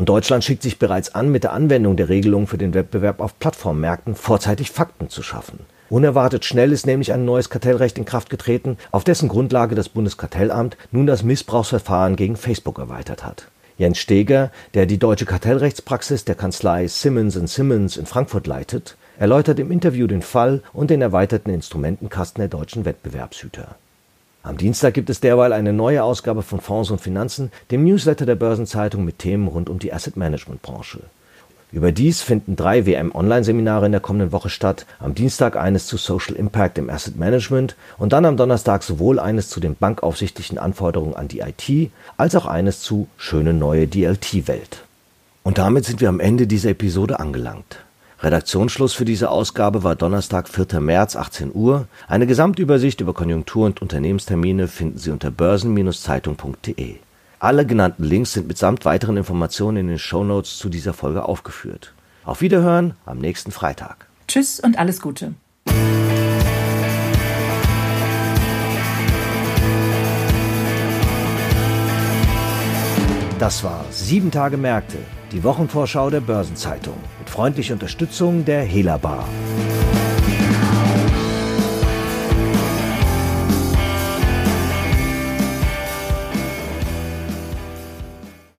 Und 0.00 0.08
Deutschland 0.08 0.42
schickt 0.42 0.62
sich 0.62 0.78
bereits 0.78 1.14
an, 1.14 1.30
mit 1.30 1.44
der 1.44 1.52
Anwendung 1.52 1.94
der 1.94 2.08
Regelung 2.08 2.46
für 2.46 2.56
den 2.56 2.72
Wettbewerb 2.72 3.20
auf 3.20 3.38
Plattformmärkten 3.38 4.14
vorzeitig 4.14 4.70
Fakten 4.70 5.10
zu 5.10 5.22
schaffen. 5.22 5.58
Unerwartet 5.90 6.46
schnell 6.46 6.72
ist 6.72 6.86
nämlich 6.86 7.12
ein 7.12 7.26
neues 7.26 7.50
Kartellrecht 7.50 7.98
in 7.98 8.06
Kraft 8.06 8.30
getreten, 8.30 8.78
auf 8.92 9.04
dessen 9.04 9.28
Grundlage 9.28 9.74
das 9.74 9.90
Bundeskartellamt 9.90 10.78
nun 10.90 11.06
das 11.06 11.22
Missbrauchsverfahren 11.22 12.16
gegen 12.16 12.36
Facebook 12.36 12.78
erweitert 12.78 13.26
hat. 13.26 13.48
Jens 13.76 13.98
Steger, 13.98 14.50
der 14.72 14.86
die 14.86 14.96
deutsche 14.96 15.26
Kartellrechtspraxis 15.26 16.24
der 16.24 16.34
Kanzlei 16.34 16.88
Simmons 16.88 17.34
Simmons 17.34 17.98
in 17.98 18.06
Frankfurt 18.06 18.46
leitet, 18.46 18.96
erläutert 19.18 19.58
im 19.58 19.70
Interview 19.70 20.06
den 20.06 20.22
Fall 20.22 20.62
und 20.72 20.88
den 20.88 21.02
erweiterten 21.02 21.50
Instrumentenkasten 21.50 22.40
der 22.40 22.48
deutschen 22.48 22.86
Wettbewerbshüter. 22.86 23.76
Am 24.42 24.56
Dienstag 24.56 24.94
gibt 24.94 25.10
es 25.10 25.20
derweil 25.20 25.52
eine 25.52 25.74
neue 25.74 26.02
Ausgabe 26.02 26.42
von 26.42 26.60
Fonds 26.60 26.90
und 26.90 27.00
Finanzen, 27.00 27.52
dem 27.70 27.84
Newsletter 27.84 28.24
der 28.24 28.36
Börsenzeitung 28.36 29.04
mit 29.04 29.18
Themen 29.18 29.48
rund 29.48 29.68
um 29.68 29.78
die 29.78 29.92
Asset 29.92 30.16
Management 30.16 30.62
Branche. 30.62 31.00
Überdies 31.72 32.22
finden 32.22 32.56
drei 32.56 32.86
WM-Online-Seminare 32.86 33.86
in 33.86 33.92
der 33.92 34.00
kommenden 34.00 34.32
Woche 34.32 34.48
statt. 34.48 34.86
Am 34.98 35.14
Dienstag 35.14 35.56
eines 35.56 35.86
zu 35.86 35.98
Social 35.98 36.34
Impact 36.34 36.78
im 36.78 36.88
Asset 36.88 37.16
Management 37.16 37.76
und 37.98 38.12
dann 38.14 38.24
am 38.24 38.38
Donnerstag 38.38 38.82
sowohl 38.82 39.20
eines 39.20 39.50
zu 39.50 39.60
den 39.60 39.76
bankaufsichtlichen 39.76 40.58
Anforderungen 40.58 41.14
an 41.14 41.28
die 41.28 41.40
IT 41.40 41.92
als 42.16 42.34
auch 42.34 42.46
eines 42.46 42.80
zu 42.80 43.08
Schöne 43.18 43.52
neue 43.52 43.86
DLT-Welt. 43.86 44.84
Und 45.42 45.58
damit 45.58 45.84
sind 45.84 46.00
wir 46.00 46.08
am 46.08 46.18
Ende 46.18 46.46
dieser 46.46 46.70
Episode 46.70 47.20
angelangt. 47.20 47.78
Redaktionsschluss 48.22 48.92
für 48.92 49.06
diese 49.06 49.30
Ausgabe 49.30 49.82
war 49.82 49.96
Donnerstag, 49.96 50.48
4. 50.48 50.80
März, 50.80 51.16
18 51.16 51.52
Uhr. 51.54 51.86
Eine 52.06 52.26
Gesamtübersicht 52.26 53.00
über 53.00 53.14
Konjunktur- 53.14 53.66
und 53.66 53.80
Unternehmenstermine 53.80 54.68
finden 54.68 54.98
Sie 54.98 55.10
unter 55.10 55.30
börsen-zeitung.de. 55.30 56.96
Alle 57.38 57.64
genannten 57.64 58.04
Links 58.04 58.34
sind 58.34 58.48
mitsamt 58.48 58.84
weiteren 58.84 59.16
Informationen 59.16 59.78
in 59.78 59.88
den 59.88 59.98
Shownotes 59.98 60.58
zu 60.58 60.68
dieser 60.68 60.92
Folge 60.92 61.24
aufgeführt. 61.24 61.94
Auf 62.24 62.42
Wiederhören 62.42 62.94
am 63.06 63.18
nächsten 63.18 63.50
Freitag. 63.50 64.06
Tschüss 64.28 64.60
und 64.60 64.78
alles 64.78 65.00
Gute. 65.00 65.34
Das 73.38 73.64
war 73.64 73.86
Sieben 73.90 74.30
Tage 74.30 74.58
Märkte, 74.58 74.98
die 75.32 75.44
Wochenvorschau 75.44 76.10
der 76.10 76.20
Börsenzeitung 76.20 76.96
mit 77.18 77.30
freundlicher 77.30 77.74
Unterstützung 77.74 78.44
der 78.44 78.62
Hela 78.62 78.98
Bar. 78.98 79.28